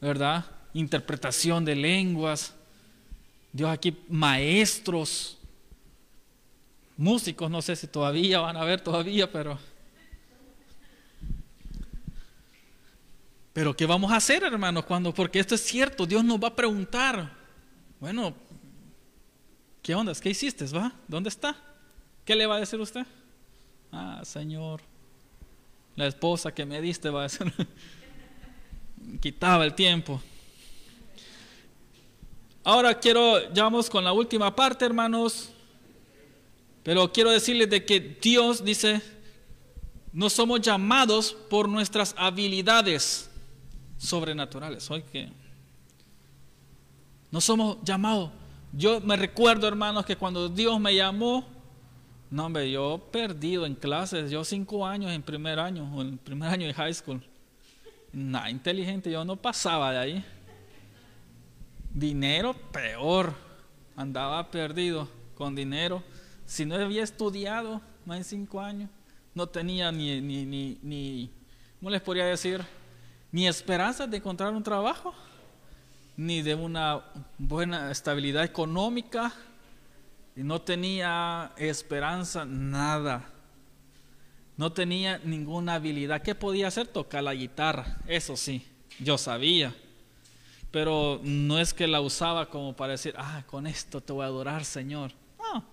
[0.00, 0.44] ¿verdad?
[0.74, 2.52] Interpretación de lenguas.
[3.52, 5.38] Dios aquí maestros,
[6.96, 9.56] músicos, no sé si todavía van a ver todavía, pero...
[13.52, 14.84] Pero ¿qué vamos a hacer, hermanos?
[14.84, 17.36] Cuando, porque esto es cierto, Dios nos va a preguntar,
[18.00, 18.34] bueno,
[19.82, 20.14] ¿qué onda?
[20.14, 20.64] ¿Qué hiciste?
[20.66, 20.92] ¿Va?
[21.08, 21.56] ¿Dónde está?
[22.24, 23.06] ¿Qué le va a decir usted?
[23.92, 24.80] Ah, Señor,
[25.96, 27.52] la esposa que me diste va a decir,
[29.20, 30.20] quitaba el tiempo.
[32.62, 35.50] Ahora quiero, ya vamos con la última parte, hermanos.
[36.82, 39.02] Pero quiero decirles de que Dios dice,
[40.12, 43.30] no somos llamados por nuestras habilidades
[43.98, 44.90] sobrenaturales.
[44.90, 45.30] Hoy que
[47.30, 48.30] no somos llamados.
[48.72, 51.44] Yo me recuerdo, hermanos, que cuando Dios me llamó,
[52.30, 56.50] no, hombre, yo perdido en clases, yo cinco años en primer año, o en primer
[56.50, 57.20] año de high school.
[58.12, 60.24] Nada inteligente, yo no pasaba de ahí.
[61.92, 63.34] Dinero, peor.
[63.96, 66.02] Andaba perdido con dinero.
[66.46, 68.88] Si no había estudiado más de cinco años,
[69.34, 71.30] no tenía ni, ni, ni, ni
[71.78, 72.60] ¿cómo les podría decir?
[73.32, 75.14] Ni esperanza de encontrar un trabajo,
[76.16, 77.04] ni de una
[77.38, 79.32] buena estabilidad económica,
[80.36, 83.28] y no tenía esperanza, nada.
[84.56, 86.22] No tenía ninguna habilidad.
[86.22, 86.86] ¿Qué podía hacer?
[86.86, 88.66] Tocar la guitarra, eso sí,
[88.98, 89.74] yo sabía.
[90.70, 94.26] Pero no es que la usaba como para decir, ah, con esto te voy a
[94.26, 95.12] adorar, Señor.
[95.38, 95.64] No.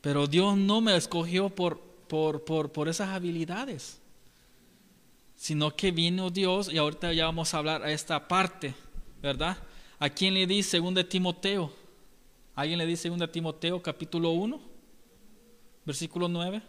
[0.00, 4.00] Pero Dios no me escogió por, por, por, por esas habilidades,
[5.38, 8.74] sino que vino Dios, y ahorita ya vamos a hablar a esta parte,
[9.22, 9.56] ¿verdad?
[10.00, 11.72] ¿A quién le dice, según de Timoteo?
[12.56, 14.60] ¿Alguien le dice 2 Timoteo capítulo 1,
[15.84, 16.60] versículo 9?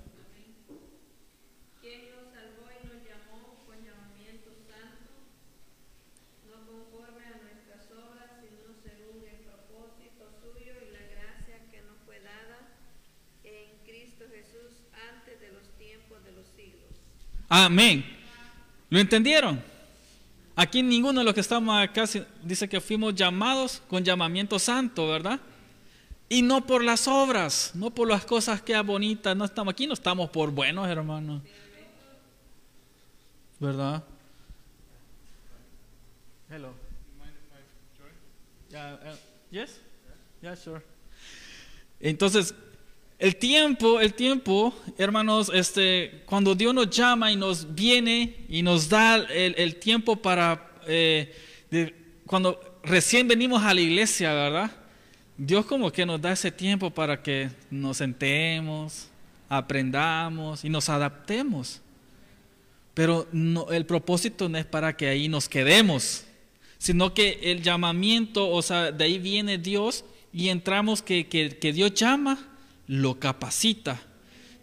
[1.82, 5.18] Quien nos salvó y nos llamó con llamamiento santo,
[6.46, 11.98] no conforme a nuestras obras, sino según el propósito suyo y la gracia que nos
[12.06, 12.70] fue dada
[13.44, 17.02] en Cristo Jesús antes de los tiempos de los siglos.
[17.50, 18.19] Amén.
[18.90, 19.62] ¿Lo entendieron?
[20.56, 22.06] Aquí ninguno de los que estamos acá
[22.44, 25.40] dice que fuimos llamados con llamamiento santo, ¿verdad?
[26.28, 29.36] Y no por las obras, no por las cosas que bonitas.
[29.36, 31.42] No estamos aquí, no estamos por buenos, hermanos.
[33.60, 34.04] ¿Verdad?
[36.50, 36.74] Hello.
[38.70, 39.16] Yeah, uh,
[39.52, 39.80] yes?
[40.42, 40.82] Yeah, sure.
[42.00, 42.54] Entonces,
[43.20, 48.88] el tiempo, el tiempo, hermanos, este, cuando Dios nos llama y nos viene y nos
[48.88, 51.36] da el, el tiempo para, eh,
[51.70, 51.94] de,
[52.26, 54.72] cuando recién venimos a la iglesia, ¿verdad?
[55.38, 59.10] Dios como que nos da ese tiempo para que nos sentemos,
[59.50, 61.82] aprendamos y nos adaptemos.
[62.94, 66.24] Pero no, el propósito no es para que ahí nos quedemos,
[66.78, 71.74] sino que el llamamiento, o sea, de ahí viene Dios y entramos que, que, que
[71.74, 72.46] Dios llama,
[72.90, 74.02] lo capacita.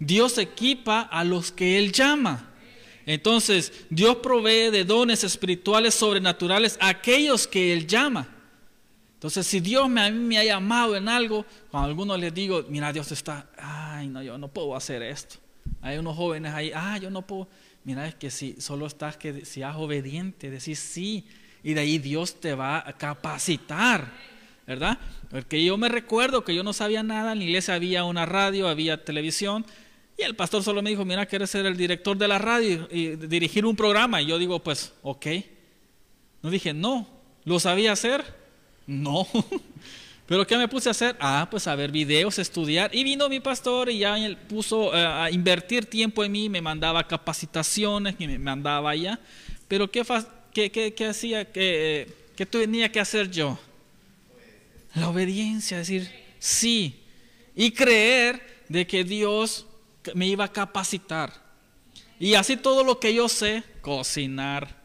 [0.00, 2.50] Dios equipa a los que Él llama.
[3.06, 8.28] Entonces, Dios provee de dones espirituales sobrenaturales a aquellos que Él llama.
[9.14, 12.34] Entonces, si Dios me, a mí me ha llamado en algo, cuando a algunos les
[12.34, 15.36] digo, mira, Dios está, ay, no, yo no puedo hacer esto.
[15.80, 17.48] Hay unos jóvenes ahí, ah, yo no puedo.
[17.84, 21.24] Mira, es que si solo estás, que seas obediente, decís sí,
[21.62, 24.12] y de ahí Dios te va a capacitar,
[24.66, 24.98] ¿verdad?
[25.30, 28.68] Porque yo me recuerdo que yo no sabía nada, en la iglesia había una radio,
[28.68, 29.64] había televisión,
[30.18, 33.16] y el pastor solo me dijo, mira, quieres ser el director de la radio y
[33.16, 34.22] dirigir un programa.
[34.22, 35.26] Y yo digo, pues, ok.
[36.42, 37.06] No dije, no,
[37.44, 38.24] lo sabía hacer
[38.86, 39.26] no.
[40.26, 41.16] Pero ¿qué me puse a hacer?
[41.20, 42.92] Ah, pues a ver videos, estudiar.
[42.92, 46.60] Y vino mi pastor y ya él puso eh, a invertir tiempo en mí, me
[46.60, 49.20] mandaba capacitaciones, me mandaba allá.
[49.68, 50.04] Pero ¿qué,
[50.52, 51.44] qué, qué, hacía?
[51.44, 53.56] ¿Qué, ¿Qué tenía que hacer yo?
[54.96, 57.04] La obediencia, decir sí.
[57.54, 59.66] Y creer de que Dios
[60.14, 61.32] me iba a capacitar.
[62.18, 64.82] Y así todo lo que yo sé, cocinar,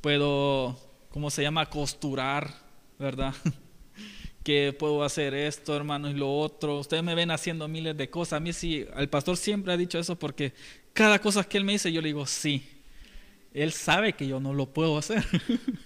[0.00, 0.78] puedo,
[1.10, 1.68] ¿cómo se llama?
[1.68, 2.66] Costurar
[2.98, 3.34] ¿verdad?
[4.44, 6.78] que puedo hacer esto, hermano, y lo otro.
[6.78, 8.34] Ustedes me ven haciendo miles de cosas.
[8.34, 10.52] A mí sí, el pastor siempre ha dicho eso porque
[10.92, 12.66] cada cosa que él me dice, yo le digo sí.
[13.52, 15.24] Él sabe que yo no lo puedo hacer.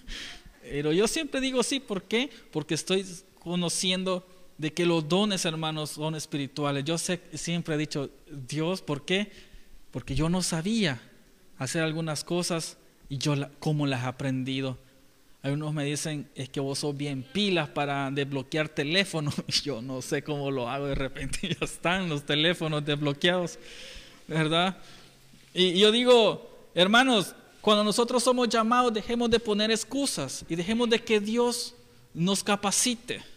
[0.61, 2.29] Pero yo siempre digo sí, ¿por qué?
[2.51, 3.05] Porque estoy
[3.43, 4.25] conociendo
[4.57, 6.85] de que los dones, hermanos, son espirituales.
[6.85, 9.31] Yo sé, siempre he dicho, Dios, ¿por qué?
[9.89, 11.01] Porque yo no sabía
[11.57, 12.77] hacer algunas cosas
[13.09, 14.77] y yo cómo las he aprendido.
[15.41, 19.33] Algunos me dicen, es que vos sos bien pilas para desbloquear teléfonos.
[19.63, 23.57] Yo no sé cómo lo hago, de repente ya están los teléfonos desbloqueados,
[24.27, 24.77] ¿verdad?
[25.51, 31.03] Y yo digo, hermanos, cuando nosotros somos llamados, dejemos de poner excusas y dejemos de
[31.03, 31.73] que Dios
[32.13, 33.30] nos capacite.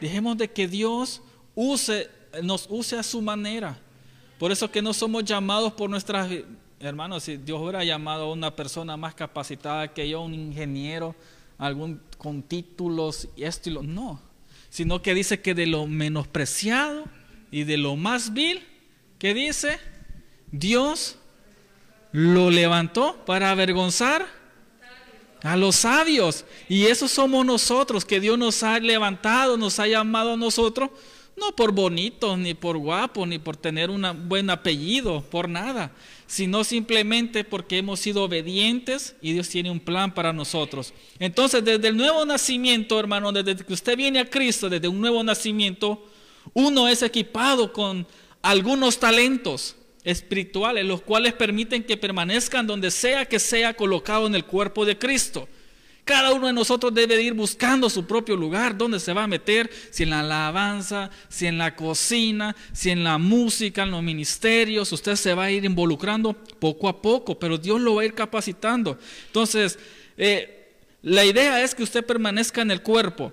[0.00, 1.22] Dejemos de que Dios
[1.54, 2.10] use,
[2.42, 3.78] nos use a su manera.
[4.38, 6.28] Por eso que no somos llamados por nuestras
[6.80, 11.14] hermano, si Dios hubiera llamado a una persona más capacitada que yo, un ingeniero,
[11.58, 14.20] algún con títulos y esto y lo, no,
[14.70, 17.04] sino que dice que de lo menospreciado
[17.50, 18.64] y de lo más vil,
[19.18, 19.78] que dice,
[20.52, 21.16] Dios
[22.12, 24.26] lo levantó para avergonzar
[25.42, 26.44] a los sabios.
[26.68, 30.90] Y eso somos nosotros, que Dios nos ha levantado, nos ha llamado a nosotros,
[31.36, 35.92] No por bonito, ni por guapo, ni por tener un buen apellido, por nada,
[36.26, 40.92] sino simplemente porque hemos sido obedientes y Dios tiene un plan para nosotros.
[41.20, 45.22] Entonces, desde el nuevo nacimiento, hermano, desde que usted viene a Cristo, desde un nuevo
[45.22, 46.04] nacimiento,
[46.54, 48.04] uno es equipado con
[48.42, 49.76] algunos talentos
[50.08, 54.96] espirituales, los cuales permiten que permanezcan donde sea que sea colocado en el cuerpo de
[54.96, 55.46] Cristo.
[56.02, 59.70] Cada uno de nosotros debe ir buscando su propio lugar, donde se va a meter,
[59.90, 64.90] si en la alabanza, si en la cocina, si en la música, en los ministerios,
[64.90, 68.14] usted se va a ir involucrando poco a poco, pero Dios lo va a ir
[68.14, 68.98] capacitando.
[69.26, 69.78] Entonces,
[70.16, 73.30] eh, la idea es que usted permanezca en el cuerpo.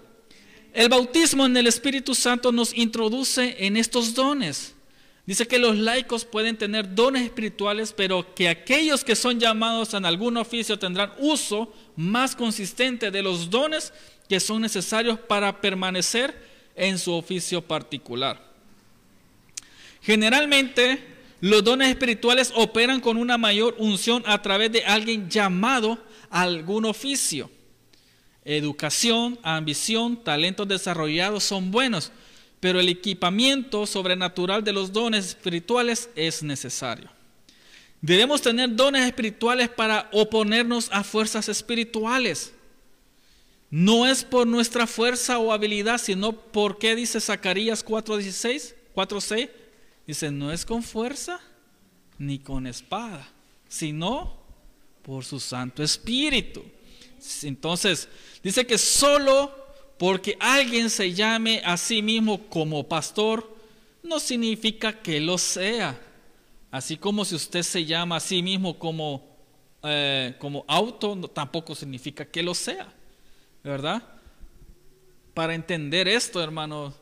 [0.73, 4.74] El bautismo en el Espíritu Santo nos introduce en estos dones.
[5.25, 10.05] Dice que los laicos pueden tener dones espirituales, pero que aquellos que son llamados en
[10.05, 13.91] algún oficio tendrán uso más consistente de los dones
[14.29, 16.35] que son necesarios para permanecer
[16.75, 18.39] en su oficio particular.
[20.01, 21.03] Generalmente,
[21.41, 25.97] los dones espirituales operan con una mayor unción a través de alguien llamado
[26.29, 27.49] a algún oficio.
[28.43, 32.11] Educación, ambición, talentos desarrollados son buenos,
[32.65, 37.11] pero el equipamiento sobrenatural de los dones espirituales es necesario.
[38.01, 42.55] Debemos tener dones espirituales para oponernos a fuerzas espirituales.
[43.69, 49.51] No es por nuestra fuerza o habilidad, sino porque dice Zacarías 4:16, 4:6,
[50.07, 51.39] dice, no es con fuerza
[52.17, 53.29] ni con espada,
[53.67, 54.39] sino
[55.03, 56.63] por su Santo Espíritu.
[57.43, 58.09] Entonces,
[58.41, 59.64] dice que solo
[59.97, 63.55] porque alguien se llame a sí mismo como pastor,
[64.03, 65.99] no significa que lo sea.
[66.71, 69.25] Así como si usted se llama a sí mismo como,
[69.83, 72.91] eh, como auto, tampoco significa que lo sea.
[73.63, 74.03] ¿Verdad?
[75.33, 76.93] Para entender esto, hermano,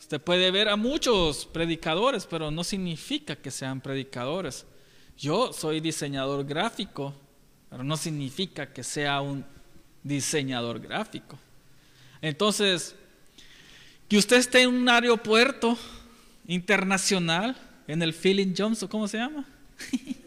[0.00, 4.66] usted puede ver a muchos predicadores, pero no significa que sean predicadores.
[5.16, 7.14] Yo soy diseñador gráfico,
[7.68, 9.44] pero no significa que sea un
[10.02, 11.38] diseñador gráfico.
[12.20, 12.94] Entonces,
[14.08, 15.78] que usted esté en un aeropuerto
[16.46, 17.56] internacional,
[17.86, 19.46] en el Feeling Johnson, ¿cómo se llama?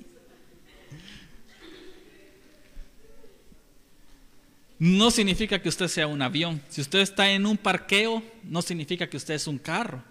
[4.80, 6.62] no significa que usted sea un avión.
[6.70, 10.04] Si usted está en un parqueo, no significa que usted es un carro.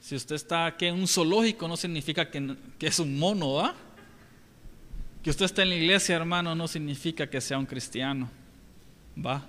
[0.00, 3.74] Si usted está aquí en un zoológico, no significa que, que es un mono, ¿va?
[5.22, 8.30] Que usted está en la iglesia, hermano, no significa que sea un cristiano,
[9.16, 9.48] ¿va?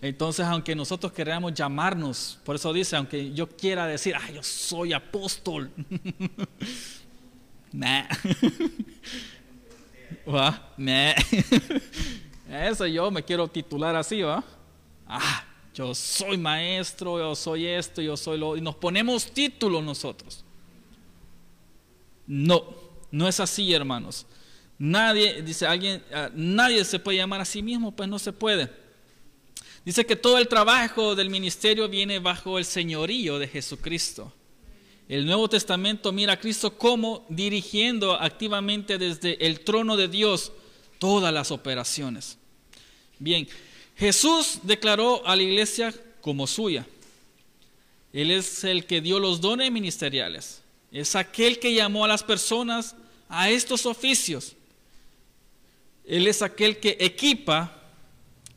[0.00, 4.92] Entonces, aunque nosotros queramos llamarnos, por eso dice, aunque yo quiera decir, ah, yo soy
[4.92, 5.70] apóstol.
[7.72, 8.06] nah.
[10.26, 10.74] ¿Va?
[12.50, 14.42] Eso yo me quiero titular así, ¿va?
[15.06, 15.44] Ah,
[15.74, 18.56] yo soy maestro, yo soy esto, yo soy lo...
[18.56, 20.44] Y nos ponemos títulos nosotros.
[22.26, 22.64] No,
[23.10, 24.26] no es así, hermanos.
[24.78, 28.70] Nadie, dice alguien, ah, nadie se puede llamar a sí mismo, pues no se puede.
[29.84, 34.32] Dice que todo el trabajo del ministerio viene bajo el señorío de Jesucristo.
[35.08, 40.52] El Nuevo Testamento mira a Cristo como dirigiendo activamente desde el trono de Dios
[40.98, 42.36] todas las operaciones.
[43.18, 43.48] Bien,
[43.96, 46.86] Jesús declaró a la iglesia como suya.
[48.12, 50.62] Él es el que dio los dones ministeriales.
[50.92, 52.94] Es aquel que llamó a las personas
[53.28, 54.54] a estos oficios.
[56.04, 57.77] Él es aquel que equipa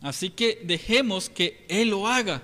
[0.01, 2.41] Así que dejemos que Él lo haga.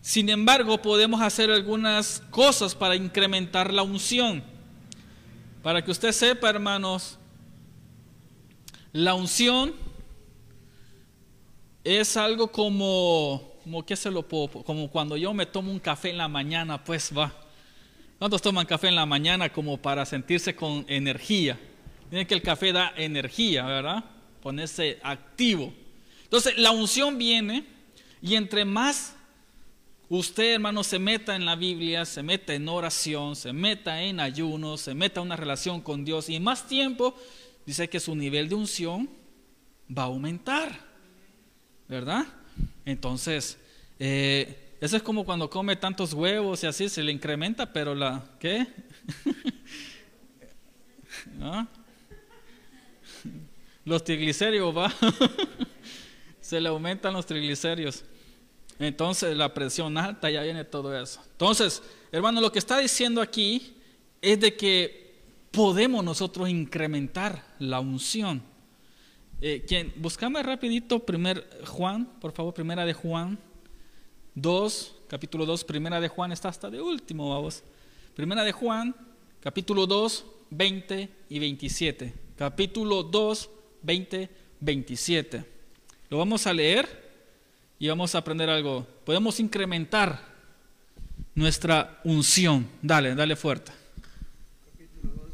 [0.00, 4.44] Sin embargo, podemos hacer algunas cosas para incrementar la unción.
[5.62, 7.18] Para que usted sepa, hermanos,
[8.92, 9.74] la unción
[11.82, 16.28] es algo como, como se lo como cuando yo me tomo un café en la
[16.28, 17.32] mañana, pues va.
[18.18, 21.58] ¿Cuántos toman café en la mañana como para sentirse con energía?
[22.08, 24.04] Tiene que el café da energía, ¿verdad?
[24.42, 25.72] Ponerse activo.
[26.34, 27.64] Entonces, la unción viene
[28.20, 29.14] y entre más
[30.08, 34.76] usted, hermano, se meta en la Biblia, se meta en oración, se meta en ayuno,
[34.76, 37.16] se meta en una relación con Dios y más tiempo,
[37.64, 39.08] dice que su nivel de unción
[39.96, 40.76] va a aumentar.
[41.86, 42.26] ¿Verdad?
[42.84, 43.56] Entonces,
[44.00, 48.24] eh, eso es como cuando come tantos huevos y así se le incrementa, pero la,
[48.40, 48.66] ¿qué?
[51.40, 51.68] ¿Ah?
[53.84, 54.92] Los triglicéridos va.
[56.44, 58.04] se le aumentan los triglicéridos.
[58.78, 61.22] Entonces la presión alta, ya viene todo eso.
[61.32, 61.82] Entonces,
[62.12, 63.74] hermano, lo que está diciendo aquí
[64.20, 68.42] es de que podemos nosotros incrementar la unción.
[69.40, 73.38] Eh, quien, buscame rapidito, primer Juan, por favor, primera de Juan,
[74.34, 77.62] 2, capítulo 2, primera de Juan está hasta de último, vamos.
[78.14, 78.94] Primera de Juan,
[79.40, 82.14] capítulo 2, 20 y 27.
[82.36, 83.50] Capítulo 2,
[83.82, 84.30] 20,
[84.60, 85.53] 27.
[86.10, 86.86] Lo vamos a leer
[87.78, 88.86] y vamos a aprender algo.
[89.04, 90.20] Podemos incrementar
[91.34, 92.68] nuestra unción.
[92.82, 93.72] Dale, dale fuerte.
[94.76, 95.32] capítulo 2,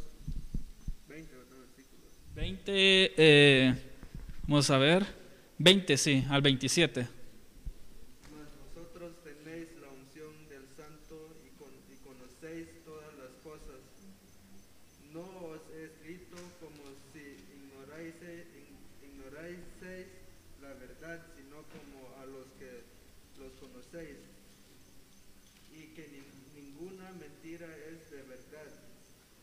[1.09, 2.07] 20, otro versículo.
[2.35, 3.75] 20, eh,
[4.47, 5.07] vamos a ver.
[5.59, 7.01] 20, sí, al 27.
[8.33, 13.77] Mas vosotros tenéis la unción del Santo y, con- y conocéis todas las cosas.
[15.13, 16.81] No os he escrito como
[17.13, 20.07] si ignoraise- ig- ignoraseis
[20.63, 22.81] la verdad, sino como a los que
[23.37, 24.17] los conocéis.
[25.77, 26.25] Y que ni-
[26.57, 28.73] ninguna mentira es de verdad.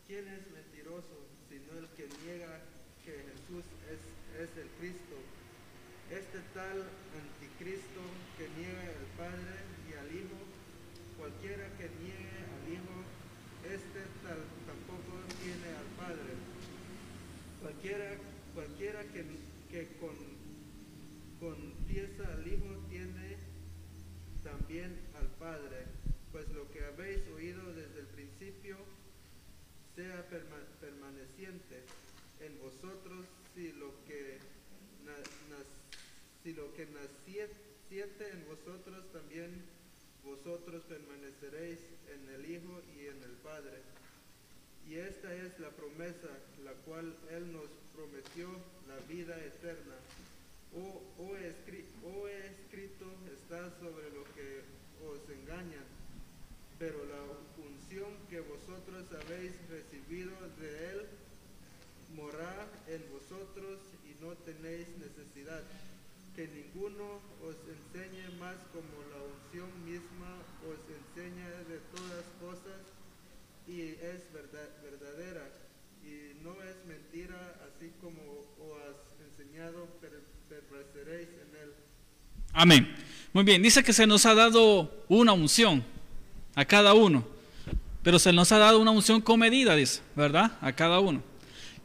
[0.08, 1.14] ¿Quién es mentiroso
[1.48, 2.58] sino el que niega
[3.06, 4.02] que Jesús es,
[4.42, 5.14] es el Cristo?
[6.08, 8.00] Este tal anticristo
[8.38, 10.40] que niega al Padre y al Hijo,
[11.38, 12.98] cualquiera que niegue al Hijo,
[13.64, 14.00] este
[14.66, 16.34] tampoco tiene al Padre.
[17.60, 18.16] Cualquiera,
[18.54, 19.24] cualquiera que,
[19.70, 20.16] que con,
[21.38, 23.36] confiesa al Hijo tiene
[24.42, 25.86] también al Padre.
[26.32, 28.76] Pues lo que habéis oído desde el principio
[29.94, 31.82] sea perma- permaneciente
[32.40, 34.38] en vosotros si lo que
[35.06, 35.64] na-
[36.42, 39.77] si lo que naciete en vosotros también
[40.28, 41.78] vosotros permaneceréis
[42.12, 43.80] en el Hijo y en el Padre.
[44.88, 46.28] Y esta es la promesa,
[46.64, 48.48] la cual Él nos prometió,
[48.88, 49.96] la vida eterna.
[50.74, 54.62] O, o he, escri- o he escrito está sobre lo que
[55.04, 55.84] os engañan,
[56.78, 57.20] pero la
[57.64, 61.06] unción que vosotros habéis recibido de Él
[62.14, 65.62] morará en vosotros y no tenéis necesidad
[66.38, 70.38] que ninguno os enseñe más como la unción misma
[70.70, 72.78] os enseña de todas cosas
[73.66, 75.50] y es verdad, verdadera
[76.00, 78.22] y no es mentira, así como
[78.54, 79.88] os has enseñado,
[81.10, 81.74] en él.
[82.52, 82.94] Amén.
[83.32, 85.82] Muy bien, dice que se nos ha dado una unción
[86.54, 87.26] a cada uno,
[88.04, 90.56] pero se nos ha dado una unción con medida, dice, ¿verdad?
[90.60, 91.20] A cada uno.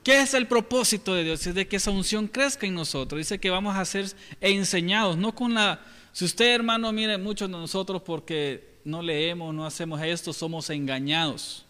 [0.04, 1.47] ¿Qué es el propósito de Dios?
[1.47, 3.18] Es de que esa unción crezca en nosotros.
[3.20, 4.08] Dice que vamos a ser
[4.41, 5.80] enseñados, no con la...
[6.12, 11.66] Si usted, hermano, mire, muchos de nosotros porque no leemos, no hacemos esto, somos engañados,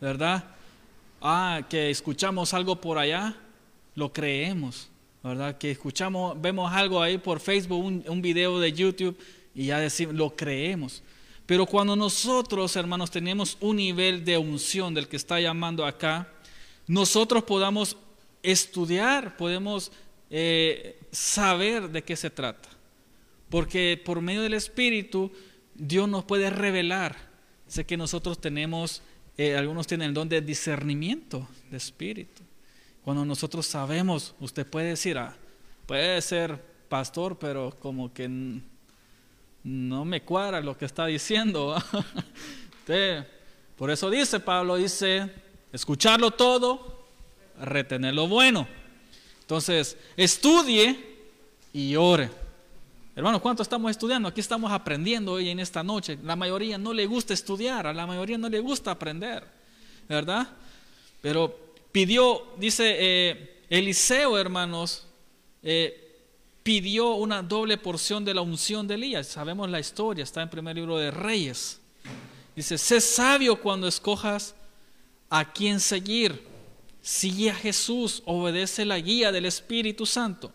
[0.00, 0.44] ¿verdad?
[1.22, 3.36] Ah, que escuchamos algo por allá,
[3.94, 4.88] lo creemos,
[5.22, 5.56] ¿verdad?
[5.56, 9.16] Que escuchamos, vemos algo ahí por Facebook, un, un video de YouTube
[9.54, 11.04] y ya decimos, lo creemos.
[11.46, 16.28] Pero cuando nosotros, hermanos, tenemos un nivel de unción del que está llamando acá,
[16.90, 17.96] nosotros podamos
[18.42, 19.92] estudiar, podemos
[20.28, 22.68] eh, saber de qué se trata.
[23.48, 25.30] Porque por medio del Espíritu,
[25.72, 27.16] Dios nos puede revelar.
[27.68, 29.02] Sé que nosotros tenemos,
[29.38, 32.42] eh, algunos tienen el don de discernimiento de Espíritu.
[33.04, 35.36] Cuando nosotros sabemos, usted puede decir, ah,
[35.86, 38.28] puede ser pastor, pero como que
[39.62, 41.76] no me cuadra lo que está diciendo.
[43.76, 45.30] Por eso dice Pablo, dice,
[45.72, 47.06] escucharlo todo,
[47.60, 48.66] retener lo bueno.
[49.40, 50.98] Entonces, estudie
[51.72, 52.30] y ore.
[53.16, 54.28] Hermanos, ¿cuánto estamos estudiando?
[54.28, 56.18] Aquí estamos aprendiendo hoy en esta noche.
[56.22, 59.44] La mayoría no le gusta estudiar, a la mayoría no le gusta aprender,
[60.08, 60.48] ¿verdad?
[61.20, 61.58] Pero
[61.92, 65.06] pidió, dice eh, Eliseo, hermanos,
[65.62, 66.10] eh,
[66.62, 69.26] pidió una doble porción de la unción de Elías.
[69.26, 71.80] Sabemos la historia, está en el primer libro de Reyes.
[72.54, 74.54] Dice, sé sabio cuando escojas
[75.30, 76.46] a quién seguir.
[77.00, 80.52] Sigue a Jesús, obedece la guía del Espíritu Santo.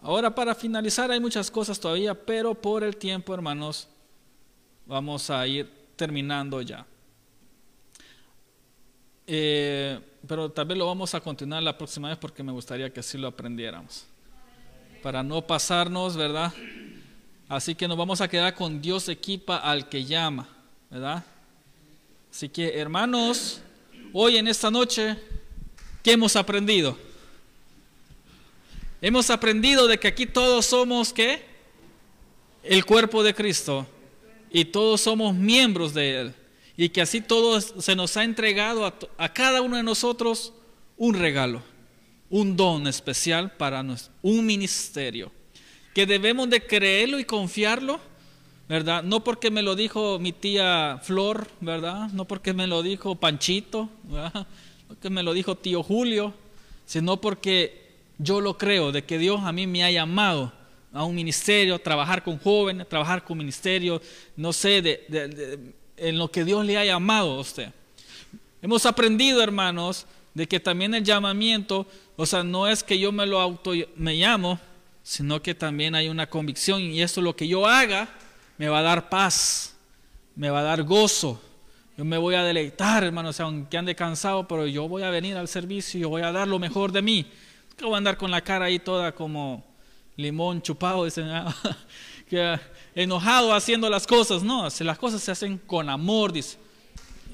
[0.00, 3.88] Ahora para finalizar hay muchas cosas todavía, pero por el tiempo, hermanos,
[4.86, 6.86] vamos a ir terminando ya.
[9.26, 13.00] Eh, pero tal vez lo vamos a continuar la próxima vez porque me gustaría que
[13.00, 14.06] así lo aprendiéramos.
[15.02, 16.52] Para no pasarnos, ¿verdad?
[17.48, 20.48] Así que nos vamos a quedar con Dios equipa al que llama,
[20.90, 21.24] ¿verdad?
[22.30, 23.60] Así que, hermanos,
[24.12, 25.16] hoy en esta noche,
[26.02, 26.96] ¿qué hemos aprendido?
[29.00, 31.42] Hemos aprendido de que aquí todos somos, ¿qué?
[32.62, 33.86] El cuerpo de Cristo.
[34.50, 36.34] Y todos somos miembros de Él.
[36.76, 40.52] Y que así todos se nos ha entregado a, a cada uno de nosotros
[40.96, 41.62] un regalo,
[42.28, 45.32] un don especial para nos, un ministerio.
[45.94, 48.00] Que debemos de creerlo y confiarlo,
[48.68, 49.02] ¿verdad?
[49.02, 52.08] No porque me lo dijo mi tía Flor, ¿verdad?
[52.12, 54.34] No porque me lo dijo Panchito, ¿verdad?
[54.34, 54.46] No
[54.88, 56.34] porque me lo dijo tío Julio,
[56.84, 57.88] sino porque
[58.18, 60.52] yo lo creo, de que Dios a mí me ha llamado
[60.92, 64.02] a un ministerio, trabajar con jóvenes, trabajar con ministerio,
[64.36, 67.72] no sé, de, en lo que Dios le ha llamado a usted.
[68.60, 73.26] Hemos aprendido, hermanos, de que también el llamamiento, o sea, no es que yo me
[73.26, 74.58] lo auto me llamo,
[75.02, 78.08] sino que también hay una convicción y eso lo que yo haga
[78.58, 79.74] me va a dar paz,
[80.36, 81.40] me va a dar gozo.
[81.96, 85.48] Yo me voy a deleitar, hermanos, aunque ande cansado, pero yo voy a venir al
[85.48, 87.26] servicio, yo voy a dar lo mejor de mí.
[87.76, 89.64] Que voy a andar con la cara ahí toda como
[90.16, 91.28] limón chupado, dicen,
[92.28, 92.58] que
[92.94, 94.42] enojado haciendo las cosas.
[94.42, 96.58] No, las cosas se hacen con amor, dice.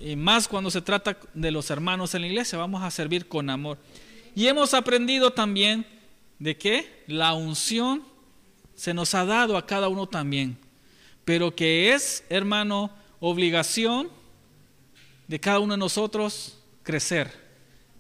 [0.01, 3.49] Y más cuando se trata de los hermanos en la iglesia, vamos a servir con
[3.49, 3.79] amor.
[4.35, 5.87] Y hemos aprendido también
[6.39, 8.03] de que la unción
[8.75, 10.59] se nos ha dado a cada uno también,
[11.25, 14.09] pero que es, hermano, obligación
[15.27, 17.33] de cada uno de nosotros crecer.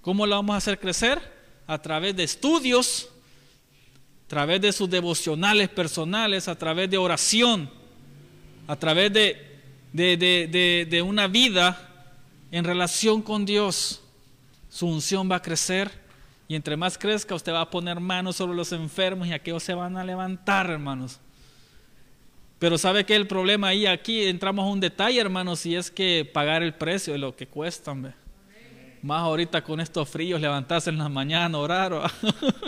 [0.02, 1.18] ¿Cómo la vamos a hacer crecer?
[1.66, 3.08] A través de estudios,
[4.26, 7.70] a través de sus devocionales personales, a través de oración,
[8.66, 9.60] a través de,
[9.92, 12.10] de, de, de, una vida
[12.50, 14.02] en relación con Dios.
[14.68, 15.90] Su unción va a crecer
[16.48, 19.72] y entre más crezca, usted va a poner manos sobre los enfermos y aquellos se
[19.72, 21.20] van a levantar, hermanos.
[22.58, 26.28] Pero sabe que el problema ahí, aquí entramos a un detalle, hermanos, y es que
[26.32, 28.14] pagar el precio de lo que cuesta, hombre.
[29.02, 32.10] Más ahorita con estos fríos, levantarse en la mañana, orar.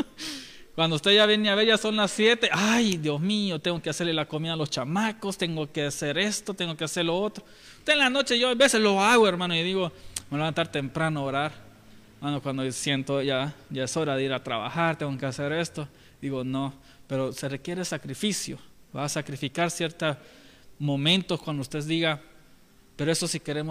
[0.75, 2.51] Cuando usted ya viene a ver, ya son las 7.
[2.53, 6.53] Ay, Dios mío, tengo que hacerle la comida a los chamacos, tengo que hacer esto,
[6.53, 7.45] tengo que hacer lo otro.
[7.79, 9.91] Usted en la noche, yo a veces lo hago, hermano, y digo,
[10.31, 11.67] me levantar temprano a orar
[12.21, 15.87] bueno, cuando siento ya, ya es hora de ir a trabajar, tengo que hacer esto,
[16.21, 16.73] digo no,
[17.07, 18.59] pero se requiere sacrificio,
[18.97, 20.17] va a sacrificar ciertos
[20.79, 22.21] momentos cuando usted diga,
[22.97, 23.65] pero eso si queremos